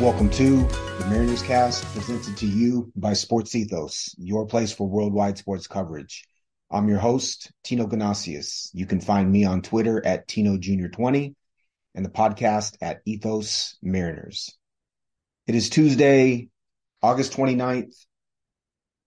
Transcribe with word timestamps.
Welcome 0.00 0.30
to 0.30 0.58
the 0.62 1.06
Mariners 1.10 1.42
Cast, 1.42 1.84
presented 1.92 2.36
to 2.36 2.46
you 2.46 2.92
by 2.94 3.14
Sports 3.14 3.56
Ethos, 3.56 4.14
your 4.16 4.46
place 4.46 4.72
for 4.72 4.88
worldwide 4.88 5.38
sports 5.38 5.66
coverage. 5.66 6.24
I'm 6.70 6.88
your 6.88 7.00
host, 7.00 7.50
Tino 7.64 7.88
Ganasius. 7.88 8.70
You 8.72 8.86
can 8.86 9.00
find 9.00 9.28
me 9.28 9.44
on 9.44 9.60
Twitter 9.60 10.00
at 10.06 10.28
Tino 10.28 10.56
Jr. 10.56 10.86
20 10.86 11.34
and 11.96 12.04
the 12.04 12.10
podcast 12.10 12.76
at 12.80 13.00
Ethos 13.06 13.76
Mariners. 13.82 14.56
It 15.48 15.56
is 15.56 15.68
Tuesday, 15.68 16.48
August 17.02 17.32
29th. 17.32 17.96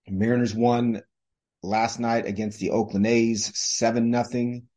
Mariners 0.09 0.53
won 0.53 1.03
last 1.63 2.01
night 2.01 2.25
against 2.25 2.59
the 2.59 2.71
Oakland 2.71 3.07
A's 3.07 3.57
7 3.57 4.11
nothing. 4.11 4.67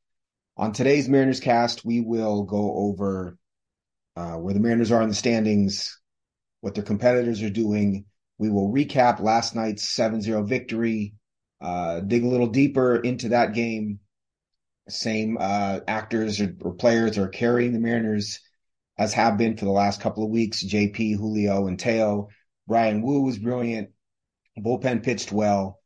On 0.56 0.72
today's 0.72 1.08
Mariners 1.08 1.40
cast, 1.40 1.84
we 1.84 2.00
will 2.00 2.44
go 2.44 2.72
over 2.72 3.36
uh, 4.14 4.34
where 4.34 4.54
the 4.54 4.60
Mariners 4.60 4.92
are 4.92 5.02
in 5.02 5.08
the 5.08 5.14
standings, 5.16 6.00
what 6.64 6.74
their 6.74 6.82
competitors 6.82 7.42
are 7.42 7.50
doing. 7.50 8.06
We 8.38 8.48
will 8.48 8.72
recap 8.72 9.20
last 9.20 9.55
night's 9.55 9.86
7 9.86 10.22
0 10.22 10.45
victory, 10.45 11.12
uh, 11.60 12.00
dig 12.00 12.24
a 12.24 12.28
little 12.28 12.46
deeper 12.46 12.96
into 12.96 13.28
that 13.28 13.52
game. 13.52 14.00
Same 14.88 15.36
uh, 15.38 15.80
actors 15.86 16.41
or, 16.41 16.56
or 16.62 16.72
players 16.72 17.19
are 17.19 17.28
carrying 17.28 17.74
the 17.74 17.80
Mariners 17.80 18.41
as 18.96 19.12
have 19.12 19.36
been 19.36 19.58
for 19.58 19.66
the 19.66 19.70
last 19.70 20.00
couple 20.00 20.24
of 20.24 20.30
weeks. 20.30 20.64
JP, 20.64 21.19
Julio, 21.19 21.66
and 21.66 21.78
Teo. 21.78 22.28
Bryan 22.66 23.02
Woo 23.02 23.20
was 23.20 23.38
brilliant. 23.38 23.91
Bullpen 24.58 25.02
pitched 25.02 25.33
well. 25.33 25.83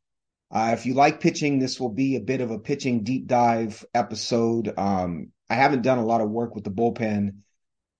Uh, 0.48 0.70
if 0.74 0.86
you 0.86 0.95
like 0.95 1.20
pitching, 1.20 1.58
this 1.58 1.80
will 1.80 1.91
be 1.91 2.14
a 2.14 2.20
bit 2.20 2.41
of 2.41 2.52
a 2.52 2.58
pitching 2.58 3.02
deep 3.02 3.27
dive 3.27 3.84
episode. 3.95 4.72
Um, 4.78 5.33
I 5.50 5.56
haven't 5.56 5.83
done 5.83 5.98
a 5.98 6.06
lot 6.06 6.20
of 6.20 6.30
work 6.30 6.55
with 6.55 6.62
the 6.62 6.70
bullpen, 6.70 7.39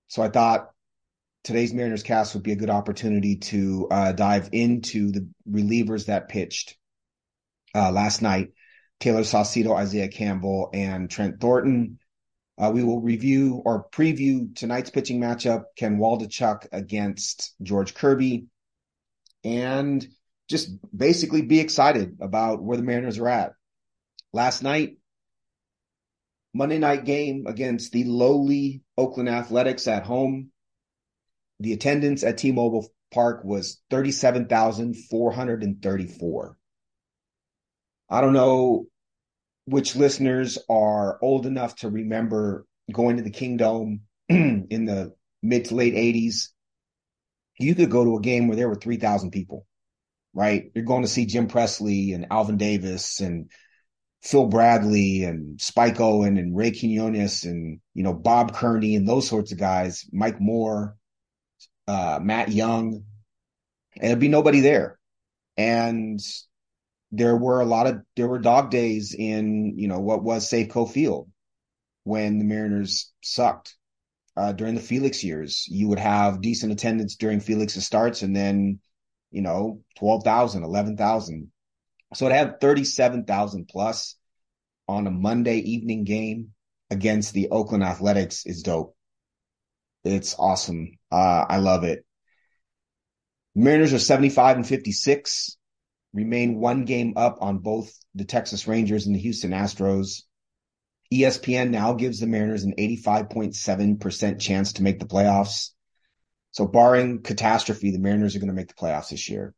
so 0.07 0.21
I 0.21 0.29
thought 0.29 0.69
today's 1.43 1.73
Mariners 1.73 2.03
cast 2.03 2.33
would 2.33 2.43
be 2.43 2.51
a 2.51 2.57
good 2.57 2.69
opportunity 2.69 3.37
to 3.37 3.87
uh, 3.89 4.11
dive 4.11 4.49
into 4.51 5.11
the 5.11 5.27
relievers 5.49 6.05
that 6.05 6.29
pitched 6.29 6.77
uh, 7.75 7.91
last 7.91 8.21
night. 8.21 8.49
Taylor 8.99 9.21
Saucedo, 9.21 9.75
Isaiah 9.75 10.09
Campbell, 10.09 10.69
and 10.73 11.09
Trent 11.09 11.39
Thornton. 11.39 11.99
Uh, 12.57 12.71
we 12.73 12.83
will 12.83 12.99
review 12.99 13.61
or 13.63 13.87
preview 13.89 14.53
tonight's 14.53 14.89
pitching 14.89 15.21
matchup, 15.21 15.63
Ken 15.77 15.97
Waldichuk 15.97 16.67
against 16.73 17.55
George 17.63 17.93
Kirby, 17.93 18.47
and 19.45 20.05
just 20.49 20.69
basically 20.95 21.43
be 21.43 21.61
excited 21.61 22.17
about 22.19 22.61
where 22.61 22.75
the 22.75 22.83
Mariners 22.83 23.17
are 23.17 23.29
at. 23.29 23.53
Last 24.33 24.61
night, 24.61 24.97
Monday 26.53 26.79
night 26.79 27.05
game 27.05 27.45
against 27.47 27.93
the 27.93 28.03
lowly 28.03 28.81
Oakland 28.97 29.29
Athletics 29.29 29.87
at 29.87 30.03
home. 30.03 30.51
The 31.59 31.73
attendance 31.73 32.23
at 32.23 32.37
T-Mobile 32.37 32.87
Park 33.11 33.43
was 33.43 33.81
37,434. 33.89 36.57
I 38.09 38.21
don't 38.21 38.33
know 38.33 38.85
which 39.65 39.95
listeners 39.95 40.57
are 40.69 41.19
old 41.21 41.45
enough 41.45 41.75
to 41.77 41.89
remember 41.89 42.65
going 42.91 43.17
to 43.17 43.23
the 43.23 43.29
Kingdome 43.29 44.01
in 44.29 44.85
the 44.85 45.13
mid 45.43 45.65
to 45.65 45.75
late 45.75 45.93
80s. 45.93 46.49
You 47.59 47.75
could 47.75 47.91
go 47.91 48.03
to 48.03 48.17
a 48.17 48.21
game 48.21 48.47
where 48.47 48.55
there 48.55 48.69
were 48.69 48.75
3,000 48.75 49.31
people, 49.31 49.65
right? 50.33 50.71
You're 50.73 50.85
going 50.85 51.03
to 51.03 51.09
see 51.09 51.25
Jim 51.25 51.47
Presley 51.47 52.13
and 52.13 52.27
Alvin 52.31 52.57
Davis 52.57 53.19
and 53.19 53.51
Phil 54.21 54.47
Bradley 54.47 55.23
and 55.23 55.59
Spike 55.59 55.99
Owen 55.99 56.37
and 56.37 56.55
Ray 56.55 56.71
Quinones 56.71 57.43
and, 57.43 57.79
you 57.93 58.03
know, 58.03 58.13
Bob 58.13 58.53
Kearney 58.53 58.95
and 58.95 59.07
those 59.07 59.27
sorts 59.27 59.51
of 59.51 59.59
guys, 59.59 60.05
Mike 60.11 60.39
Moore, 60.39 60.97
uh, 61.89 62.19
Matt 62.21 62.51
Young, 62.51 63.03
and 63.99 64.09
there'd 64.09 64.19
be 64.19 64.27
nobody 64.27 64.59
there. 64.59 64.99
And 65.57 66.19
there 67.11 67.35
were 67.35 67.61
a 67.61 67.65
lot 67.65 67.87
of, 67.87 68.01
there 68.15 68.27
were 68.27 68.37
dog 68.37 68.69
days 68.69 69.15
in, 69.17 69.73
you 69.77 69.87
know, 69.87 69.99
what 69.99 70.23
was 70.23 70.47
Safeco 70.47 70.89
Field 70.89 71.29
when 72.03 72.37
the 72.37 72.45
Mariners 72.45 73.11
sucked. 73.21 73.75
Uh, 74.37 74.53
during 74.53 74.75
the 74.75 74.81
Felix 74.81 75.23
years, 75.23 75.65
you 75.67 75.89
would 75.89 75.99
have 75.99 76.41
decent 76.41 76.71
attendance 76.71 77.15
during 77.15 77.39
Felix's 77.39 77.85
starts 77.85 78.21
and 78.21 78.33
then, 78.33 78.79
you 79.31 79.41
know, 79.41 79.81
12,000, 79.97 80.63
11,000 80.63 81.51
so 82.13 82.27
to 82.27 82.35
have 82.35 82.55
37,000 82.59 83.67
plus 83.67 84.15
on 84.87 85.07
a 85.07 85.11
Monday 85.11 85.57
evening 85.57 86.03
game 86.03 86.53
against 86.89 87.33
the 87.33 87.49
Oakland 87.49 87.83
Athletics 87.83 88.45
is 88.45 88.63
dope. 88.63 88.95
It's 90.03 90.35
awesome. 90.37 90.91
Uh, 91.11 91.45
I 91.49 91.57
love 91.57 91.83
it. 91.83 92.05
Mariners 93.55 93.93
are 93.93 93.99
75 93.99 94.57
and 94.57 94.67
56, 94.67 95.57
remain 96.13 96.59
one 96.59 96.85
game 96.85 97.13
up 97.17 97.39
on 97.41 97.59
both 97.59 97.91
the 98.15 98.25
Texas 98.25 98.67
Rangers 98.67 99.05
and 99.05 99.15
the 99.15 99.19
Houston 99.19 99.51
Astros. 99.51 100.23
ESPN 101.11 101.71
now 101.71 101.93
gives 101.93 102.19
the 102.19 102.27
Mariners 102.27 102.63
an 102.63 102.75
85.7% 102.77 104.39
chance 104.39 104.73
to 104.73 104.83
make 104.83 104.99
the 104.99 105.07
playoffs. 105.07 105.71
So 106.51 106.67
barring 106.67 107.21
catastrophe, 107.23 107.91
the 107.91 107.99
Mariners 107.99 108.35
are 108.35 108.39
going 108.39 108.49
to 108.49 108.55
make 108.55 108.67
the 108.67 108.75
playoffs 108.75 109.09
this 109.09 109.29
year 109.29 109.53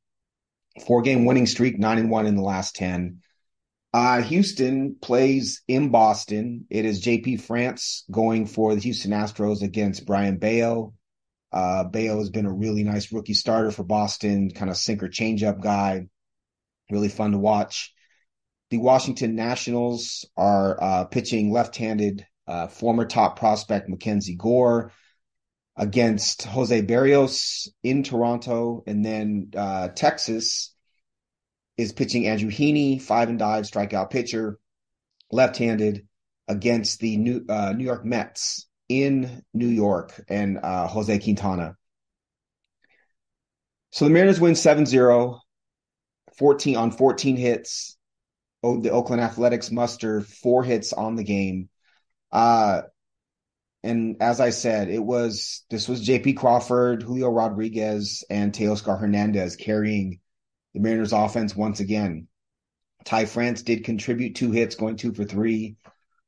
four 0.79 1.02
game 1.02 1.25
winning 1.25 1.47
streak, 1.47 1.78
nine 1.78 1.97
and 1.97 2.09
one 2.09 2.25
in 2.25 2.35
the 2.35 2.41
last 2.41 2.75
10. 2.75 3.19
Uh, 3.94 4.22
Houston 4.22 4.96
plays 5.02 5.62
in 5.68 5.90
Boston. 5.90 6.66
It 6.69 6.85
is 6.85 7.03
JP 7.03 7.41
France 7.41 8.06
going 8.09 8.46
for 8.46 8.74
the 8.74 8.81
Houston 8.81 9.12
Astros 9.12 9.62
against 9.62 10.06
Brayan 10.06 10.38
Bello. 10.38 10.94
Uh, 11.52 11.90
has 11.94 12.29
been 12.29 12.46
a 12.46 12.53
really 12.53 12.84
nice 12.84 13.12
rookie 13.12 13.34
starter 13.34 13.72
for 13.72 13.84
Boston, 13.84 14.52
kind 14.52 14.72
of 14.72 14.78
sinker 14.78 15.09
changeup 15.09 15.62
guy. 15.62 16.07
Really 16.90 17.09
fun 17.09 17.34
to 17.34 17.38
watch. 17.38 17.94
The 18.69 18.78
Washington 18.78 19.35
Nationals 19.35 20.25
are 20.38 20.81
uh, 20.81 21.06
pitching 21.06 21.52
left 21.52 21.75
handed 21.75 22.25
uh, 22.47 22.68
former 22.68 23.06
top 23.06 23.38
prospect 23.38 23.90
Mackenzie 23.90 24.35
Gore 24.35 24.94
against 25.75 26.44
Jose 26.44 26.81
Berrios 26.84 27.68
in 27.84 28.03
Toronto, 28.03 28.84
and 28.88 29.03
then 29.03 29.52
uh, 29.56 29.90
Texas 29.90 30.73
is 31.77 31.93
pitching 31.93 32.27
Andrew 32.27 32.49
Heaney, 32.49 33.01
five 33.01 33.29
and 33.29 33.39
dive 33.39 33.65
strikeout 33.65 34.09
pitcher, 34.09 34.59
left-handed 35.31 36.07
against 36.47 36.99
the 36.99 37.17
New 37.17 37.45
uh, 37.47 37.73
New 37.73 37.85
York 37.85 38.05
Mets 38.05 38.67
in 38.89 39.43
New 39.53 39.67
York 39.67 40.11
and 40.27 40.59
uh, 40.61 40.87
Jose 40.87 41.19
Quintana. 41.19 41.75
So 43.91 44.05
the 44.05 44.11
Mariners 44.11 44.39
win 44.39 44.53
7-0, 44.53 45.39
14 46.37 46.75
on 46.75 46.91
14 46.91 47.37
hits. 47.37 47.97
Oh, 48.63 48.79
the 48.79 48.91
Oakland 48.91 49.21
Athletics 49.21 49.71
muster 49.71 50.21
four 50.21 50.63
hits 50.63 50.93
on 50.93 51.15
the 51.15 51.23
game. 51.23 51.69
Uh, 52.31 52.83
and 53.83 54.17
as 54.21 54.39
I 54.39 54.51
said, 54.51 54.89
it 54.89 55.03
was 55.03 55.63
this 55.69 55.89
was 55.89 56.01
J.P. 56.01 56.33
Crawford, 56.33 57.01
Julio 57.01 57.29
Rodriguez, 57.29 58.23
and 58.29 58.53
Teoscar 58.53 58.99
Hernandez 58.99 59.55
carrying 59.55 60.19
the 60.73 60.79
Mariners' 60.79 61.13
offense 61.13 61.55
once 61.55 61.79
again. 61.79 62.27
Ty 63.05 63.25
France 63.25 63.63
did 63.63 63.83
contribute 63.83 64.35
two 64.35 64.51
hits, 64.51 64.75
going 64.75 64.95
two 64.95 65.13
for 65.13 65.23
three. 65.23 65.75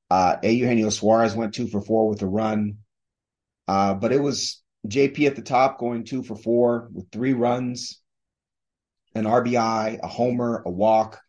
Uh, 0.10 0.38
Eugenio 0.44 0.90
Suarez 0.90 1.36
went 1.36 1.54
two 1.54 1.68
for 1.68 1.82
four 1.82 2.08
with 2.08 2.22
a 2.22 2.28
run. 2.28 2.78
Uh, 3.68 3.94
but 3.94 4.12
it 4.12 4.22
was 4.22 4.62
JP 4.88 5.28
at 5.28 5.36
the 5.36 5.42
top 5.42 5.80
going 5.80 6.04
two 6.04 6.24
for 6.24 6.36
four 6.36 6.90
with 6.92 7.10
three 7.12 7.34
runs, 7.34 8.02
an 9.16 9.26
RBI, 9.26 10.00
a 10.02 10.08
homer, 10.08 10.64
a 10.66 10.70
walk. 10.70 11.22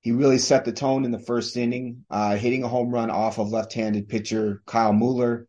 He 0.00 0.12
really 0.12 0.38
set 0.38 0.64
the 0.64 0.72
tone 0.72 1.04
in 1.04 1.10
the 1.10 1.18
first 1.18 1.56
inning, 1.56 2.04
uh, 2.10 2.36
hitting 2.36 2.62
a 2.62 2.68
home 2.68 2.90
run 2.90 3.10
off 3.10 3.38
of 3.38 3.48
left-handed 3.48 4.08
pitcher 4.08 4.62
Kyle 4.66 4.92
Mueller. 4.92 5.48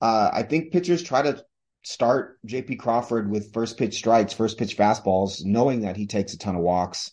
Uh, 0.00 0.30
I 0.32 0.42
think 0.42 0.72
pitchers 0.72 1.02
try 1.02 1.22
to 1.22 1.44
start 1.82 2.38
JP 2.46 2.78
Crawford 2.78 3.30
with 3.30 3.52
first 3.52 3.76
pitch 3.76 3.94
strikes, 3.94 4.32
first 4.32 4.58
pitch 4.58 4.76
fastballs, 4.76 5.44
knowing 5.44 5.82
that 5.82 5.96
he 5.96 6.06
takes 6.06 6.34
a 6.34 6.38
ton 6.38 6.56
of 6.56 6.62
walks. 6.62 7.10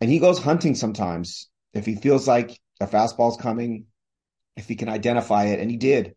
And 0.00 0.10
he 0.10 0.18
goes 0.18 0.38
hunting 0.38 0.74
sometimes 0.74 1.48
if 1.72 1.86
he 1.86 1.94
feels 1.94 2.26
like 2.26 2.58
a 2.80 2.86
fastball's 2.86 3.36
coming, 3.36 3.86
if 4.56 4.68
he 4.68 4.74
can 4.74 4.88
identify 4.88 5.44
it. 5.44 5.60
And 5.60 5.70
he 5.70 5.76
did. 5.76 6.14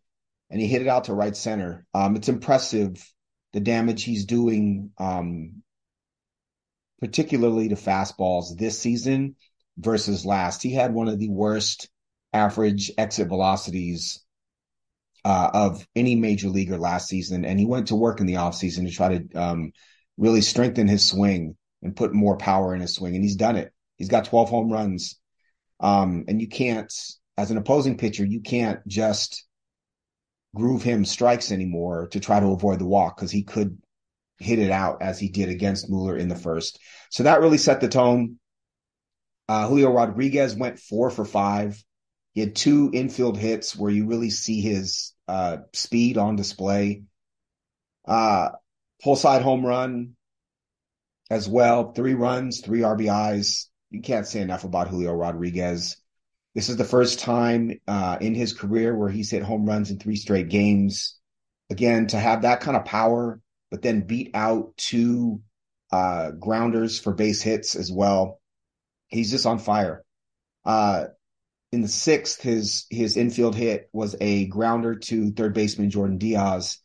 And 0.50 0.60
he 0.60 0.68
hit 0.68 0.82
it 0.82 0.88
out 0.88 1.06
to 1.06 1.14
right 1.14 1.36
center. 1.36 1.86
Um, 1.94 2.16
it's 2.16 2.30
impressive 2.30 3.04
the 3.54 3.60
damage 3.60 4.04
he's 4.04 4.26
doing, 4.26 4.92
um, 4.98 5.64
particularly 7.00 7.70
to 7.70 7.76
fastballs 7.76 8.58
this 8.58 8.80
season 8.80 9.36
versus 9.78 10.26
last. 10.26 10.62
He 10.62 10.74
had 10.74 10.94
one 10.94 11.08
of 11.08 11.20
the 11.20 11.30
worst 11.30 11.90
average 12.34 12.92
exit 12.98 13.28
velocities 13.28 14.25
uh, 15.26 15.50
of 15.54 15.86
any 15.96 16.16
major 16.16 16.50
leaguer 16.50 16.78
last 16.78 17.10
season. 17.10 17.46
And 17.46 17.60
he 17.60 17.66
went 17.66 17.88
to 17.88 17.96
work 17.96 18.20
in 18.20 18.28
the 18.28 18.36
offseason 18.36 18.86
to 18.86 18.94
try 18.94 19.18
to 19.18 19.34
um, 19.34 19.72
really 20.18 20.42
strengthen 20.42 20.88
his 20.88 21.10
swing 21.10 21.58
and 21.82 21.96
put 21.96 22.14
more 22.14 22.38
power 22.38 22.76
in 22.76 22.82
his 22.82 22.94
swing. 22.94 23.16
And 23.16 23.24
he's 23.24 23.36
done 23.36 23.56
it. 23.56 23.74
He's 23.98 24.08
got 24.08 24.26
12 24.26 24.50
home 24.50 24.72
runs. 24.72 25.20
Um, 25.80 26.26
and 26.28 26.40
you 26.40 26.48
can't, 26.48 26.94
as 27.38 27.50
an 27.50 27.58
opposing 27.58 27.98
pitcher, 27.98 28.24
you 28.24 28.42
can't 28.42 28.86
just 28.88 29.46
groove 30.56 30.84
him 30.84 31.04
strikes 31.04 31.52
anymore 31.52 32.08
to 32.12 32.20
try 32.20 32.40
to 32.40 32.52
avoid 32.52 32.80
the 32.80 32.86
walk 32.86 33.18
because 33.18 33.32
he 33.32 33.44
could 33.44 33.80
hit 34.38 34.60
it 34.60 34.70
out 34.70 35.02
as 35.02 35.20
he 35.20 35.30
did 35.30 35.50
against 35.50 35.90
Mueller 35.90 36.16
in 36.16 36.28
the 36.28 36.36
first. 36.36 36.80
So 37.10 37.24
that 37.24 37.42
really 37.42 37.58
set 37.58 37.82
the 37.82 37.88
tone. 37.88 38.40
Uh, 39.50 39.68
Julio 39.68 39.92
Rodriguez 39.92 40.56
went 40.56 40.80
four 40.80 41.10
for 41.10 41.26
five. 41.26 41.84
He 42.36 42.42
had 42.42 42.56
two 42.56 42.92
infield 42.94 43.38
hits 43.38 43.78
where 43.78 43.90
you 43.90 44.08
really 44.08 44.30
see 44.30 44.60
his 44.60 45.14
uh, 45.28 45.58
speed 45.74 46.18
on 46.18 46.36
display. 46.36 47.04
Uh, 48.06 48.50
pull 49.02 49.16
side 49.16 49.42
home 49.42 49.66
run 49.66 50.16
as 51.30 51.48
well. 51.48 51.94
Three 51.94 52.14
runs, 52.14 52.60
three 52.60 52.82
RBIs. 52.82 53.68
You 53.90 54.02
can't 54.02 54.28
say 54.28 54.42
enough 54.42 54.66
about 54.66 54.90
Julio 54.90 55.14
Rodriguez. 55.14 55.96
This 56.54 56.68
is 56.68 56.76
the 56.76 56.84
first 56.84 57.20
time 57.20 57.80
uh, 57.88 58.18
in 58.20 58.36
his 58.36 58.52
career 58.52 58.96
where 58.96 59.10
he's 59.10 59.32
hit 59.32 59.42
home 59.42 59.66
runs 59.66 59.90
in 59.90 59.98
three 59.98 60.18
straight 60.18 60.50
games. 60.50 61.18
Again, 61.70 62.08
to 62.08 62.20
have 62.20 62.42
that 62.42 62.60
kind 62.60 62.76
of 62.76 62.84
power, 62.84 63.40
but 63.72 63.82
then 63.82 64.02
beat 64.02 64.32
out 64.34 64.76
two 64.76 65.42
uh, 65.90 66.32
grounders 66.32 67.00
for 67.00 67.14
base 67.14 67.42
hits 67.42 67.76
as 67.76 67.90
well. 67.90 68.42
He's 69.08 69.32
just 69.32 69.46
on 69.46 69.58
fire. 69.58 70.04
Uh, 70.66 71.06
in 71.76 71.82
the 71.82 71.90
sixth, 71.90 72.42
his 72.42 72.86
his 72.90 73.18
infield 73.18 73.54
hit 73.54 73.90
was 73.92 74.16
a 74.22 74.46
grounder 74.46 74.96
to 74.96 75.32
third 75.32 75.54
baseman 75.54 75.90
Jordan 75.90 76.18
Diaz, 76.18 76.78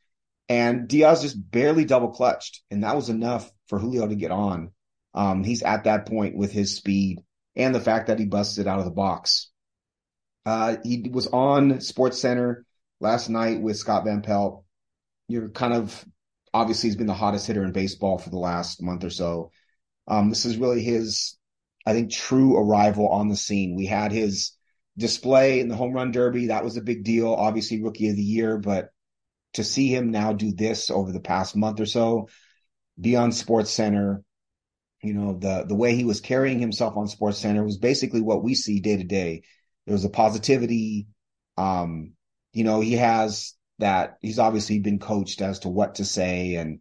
and 0.48 0.88
Diaz 0.88 1.22
just 1.22 1.50
barely 1.50 1.84
double 1.84 2.08
clutched, 2.08 2.62
and 2.72 2.82
that 2.82 2.96
was 2.96 3.08
enough 3.08 3.48
for 3.69 3.78
Julio 3.78 4.08
to 4.08 4.16
get 4.16 4.32
on. 4.32 4.72
Um, 5.14 5.44
he's 5.44 5.62
at 5.62 5.84
that 5.84 6.06
point 6.06 6.37
with 6.37 6.50
his 6.50 6.75
speed 6.75 7.20
and 7.54 7.72
the 7.72 7.81
fact 7.81 8.08
that 8.08 8.19
he 8.19 8.25
busted 8.25 8.66
out 8.66 8.81
of 8.81 8.84
the 8.84 8.90
box. 8.90 9.52
Uh, 10.44 10.78
he 10.82 11.08
was 11.08 11.28
on 11.28 11.81
Sports 11.81 12.20
Center 12.20 12.64
last 12.98 13.28
night 13.28 13.60
with 13.60 13.76
Scott 13.76 14.04
Van 14.04 14.22
Pelt. 14.22 14.64
You're 15.28 15.50
kind 15.50 15.72
of 15.72 16.04
obviously 16.52 16.88
he's 16.88 16.96
been 16.96 17.06
the 17.06 17.14
hottest 17.14 17.46
hitter 17.46 17.62
in 17.62 17.70
baseball 17.70 18.19
for 18.19 18.31
the 18.31 18.38
last 18.38 18.82
month 18.82 19.04
or 19.04 19.10
so. 19.10 19.52
Um, 20.08 20.31
this 20.31 20.46
is 20.46 20.56
really 20.56 20.82
his, 20.82 21.38
I 21.87 21.92
think, 21.92 22.10
true 22.10 22.56
arrival 22.56 23.08
on 23.08 23.28
the 23.28 23.37
scene. 23.37 23.76
We 23.76 23.87
had 23.87 24.10
his 24.10 24.50
display 24.96 25.60
in 25.60 25.69
the 25.69 25.76
home 25.76 25.92
run 25.92 26.12
derby. 26.12 26.46
That 26.46 26.64
was 26.64 26.76
a 26.76 26.82
big 26.82 27.04
deal. 27.04 27.32
Obviously, 27.32 27.82
rookie 27.82 28.10
of 28.10 28.16
the 28.16 28.22
year, 28.22 28.58
but 28.58 28.90
to 29.54 29.64
see 29.64 29.88
him 29.88 30.10
now 30.10 30.32
do 30.32 30.52
this 30.52 30.90
over 30.90 31.12
the 31.12 31.20
past 31.20 31.56
month 31.56 31.81
or 31.81 31.87
so, 31.87 32.28
be 33.00 33.16
on 33.16 33.32
Sports 33.32 33.70
Center, 33.70 34.22
you 35.02 35.14
know, 35.14 35.38
the 35.38 35.64
the 35.66 35.75
way 35.75 35.94
he 35.94 36.04
was 36.04 36.20
carrying 36.20 36.58
himself 36.58 36.96
on 36.96 37.08
Sports 37.08 37.38
Center 37.38 37.64
was 37.64 37.78
basically 37.78 38.20
what 38.20 38.42
we 38.42 38.54
see 38.54 38.81
day 38.81 38.96
to 38.96 39.04
day. 39.04 39.42
There 39.87 39.94
was 39.94 40.04
a 40.04 40.10
positivity. 40.10 41.06
Um, 41.56 42.12
you 42.52 42.64
know, 42.64 42.81
he 42.81 42.94
has 42.94 43.54
that 43.78 44.19
he's 44.20 44.38
obviously 44.38 44.78
been 44.78 44.98
coached 44.98 45.40
as 45.40 45.60
to 45.60 45.69
what 45.69 45.96
to 45.96 46.04
say. 46.04 46.54
And 46.56 46.81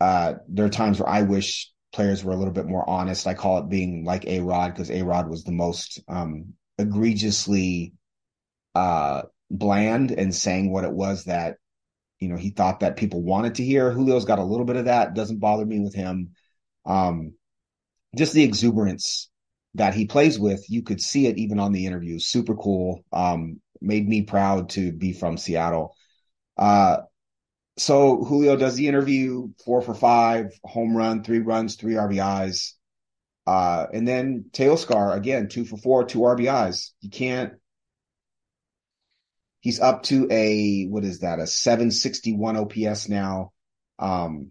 uh, 0.00 0.34
there 0.48 0.66
are 0.66 0.70
times 0.70 0.98
where 0.98 1.08
I 1.08 1.22
wish 1.22 1.70
players 1.92 2.24
were 2.24 2.32
a 2.32 2.36
little 2.36 2.54
bit 2.54 2.66
more 2.66 2.88
honest. 2.88 3.26
I 3.26 3.34
call 3.34 3.58
it 3.58 3.68
being 3.68 4.04
like 4.04 4.26
A 4.26 4.40
Rod 4.40 4.72
because 4.72 4.90
A 4.90 5.02
Rod 5.02 5.28
was 5.28 5.44
the 5.44 5.52
most 5.52 6.00
um, 6.08 6.54
egregiously 6.78 7.92
uh, 8.74 9.22
bland 9.50 10.10
and 10.10 10.34
saying 10.34 10.70
what 10.70 10.84
it 10.84 10.92
was 10.92 11.24
that 11.24 11.56
you 12.18 12.28
know 12.28 12.36
he 12.36 12.50
thought 12.50 12.80
that 12.80 12.96
people 12.96 13.22
wanted 13.22 13.56
to 13.56 13.64
hear. 13.64 13.92
Julio's 13.92 14.24
got 14.24 14.38
a 14.38 14.44
little 14.44 14.66
bit 14.66 14.76
of 14.76 14.86
that. 14.86 15.14
Doesn't 15.14 15.40
bother 15.40 15.66
me 15.66 15.80
with 15.80 15.94
him. 15.94 16.32
Um, 16.84 17.34
just 18.16 18.32
the 18.32 18.44
exuberance 18.44 19.30
that 19.74 19.94
he 19.94 20.06
plays 20.06 20.38
with, 20.38 20.64
you 20.70 20.82
could 20.82 21.00
see 21.00 21.26
it 21.26 21.36
even 21.38 21.58
on 21.58 21.72
the 21.72 21.86
interview. 21.86 22.18
Super 22.18 22.54
cool. 22.54 23.04
Um, 23.12 23.60
made 23.80 24.08
me 24.08 24.22
proud 24.22 24.70
to 24.70 24.92
be 24.92 25.12
from 25.12 25.36
Seattle. 25.36 25.94
Uh, 26.56 26.98
so 27.76 28.24
Julio 28.24 28.56
does 28.56 28.74
the 28.74 28.88
interview, 28.88 29.48
four 29.64 29.82
for 29.82 29.94
five, 29.94 30.58
home 30.64 30.96
run, 30.96 31.22
three 31.22 31.40
runs, 31.40 31.76
three 31.76 31.94
RBIs. 31.94 32.72
Uh, 33.46 33.86
and 33.92 34.06
then 34.06 34.46
Teoscar 34.52 35.16
again, 35.16 35.48
two 35.48 35.64
for 35.64 35.76
four, 35.76 36.04
two 36.04 36.20
RBIs. 36.20 36.90
You 37.00 37.10
can't. 37.10 37.52
He's 39.60 39.80
up 39.80 40.02
to 40.04 40.28
a 40.30 40.84
what 40.84 41.04
is 41.04 41.20
that? 41.20 41.38
A 41.38 41.46
761 41.46 42.56
OPS 42.56 43.08
now. 43.08 43.52
Um, 43.98 44.50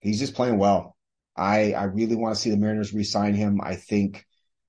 he's 0.00 0.18
just 0.18 0.34
playing 0.34 0.58
well. 0.58 0.96
I 1.36 1.72
I 1.72 1.84
really 1.84 2.16
want 2.16 2.34
to 2.34 2.40
see 2.40 2.50
the 2.50 2.56
Mariners 2.56 2.94
re-sign 2.94 3.34
him. 3.34 3.60
I 3.62 3.76
think 3.76 4.24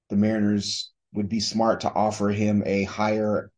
the 0.10 0.18
Mariners 0.18 0.92
would 1.14 1.30
be 1.30 1.40
smart 1.40 1.82
to 1.82 1.92
offer 1.92 2.30
him 2.30 2.64
a 2.66 2.84
higher 2.84 3.52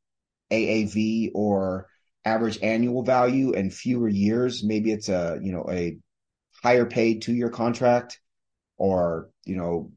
AAV 0.51 1.31
or 1.33 1.87
average 2.25 2.59
annual 2.61 3.03
value 3.03 3.53
and 3.53 3.73
fewer 3.73 4.07
years. 4.07 4.63
Maybe 4.63 4.91
it's 4.91 5.09
a, 5.09 5.39
you 5.41 5.51
know, 5.51 5.65
a 5.69 5.97
higher 6.61 6.85
paid 6.85 7.21
two 7.21 7.33
year 7.33 7.49
contract 7.49 8.19
or, 8.77 9.29
you 9.45 9.55
know, 9.55 9.91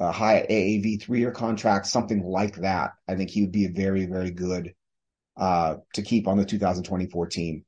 a 0.00 0.12
high 0.12 0.46
AAV 0.48 1.02
three 1.02 1.20
year 1.20 1.30
contract, 1.30 1.86
something 1.86 2.22
like 2.24 2.56
that. 2.56 2.92
I 3.08 3.14
think 3.14 3.30
he 3.30 3.42
would 3.42 3.52
be 3.52 3.66
a 3.66 3.70
very, 3.70 4.06
very 4.06 4.30
good 4.30 4.74
uh, 5.36 5.76
to 5.94 6.02
keep 6.02 6.26
on 6.28 6.38
the 6.38 6.44
2024 6.44 7.26
team. 7.28 7.64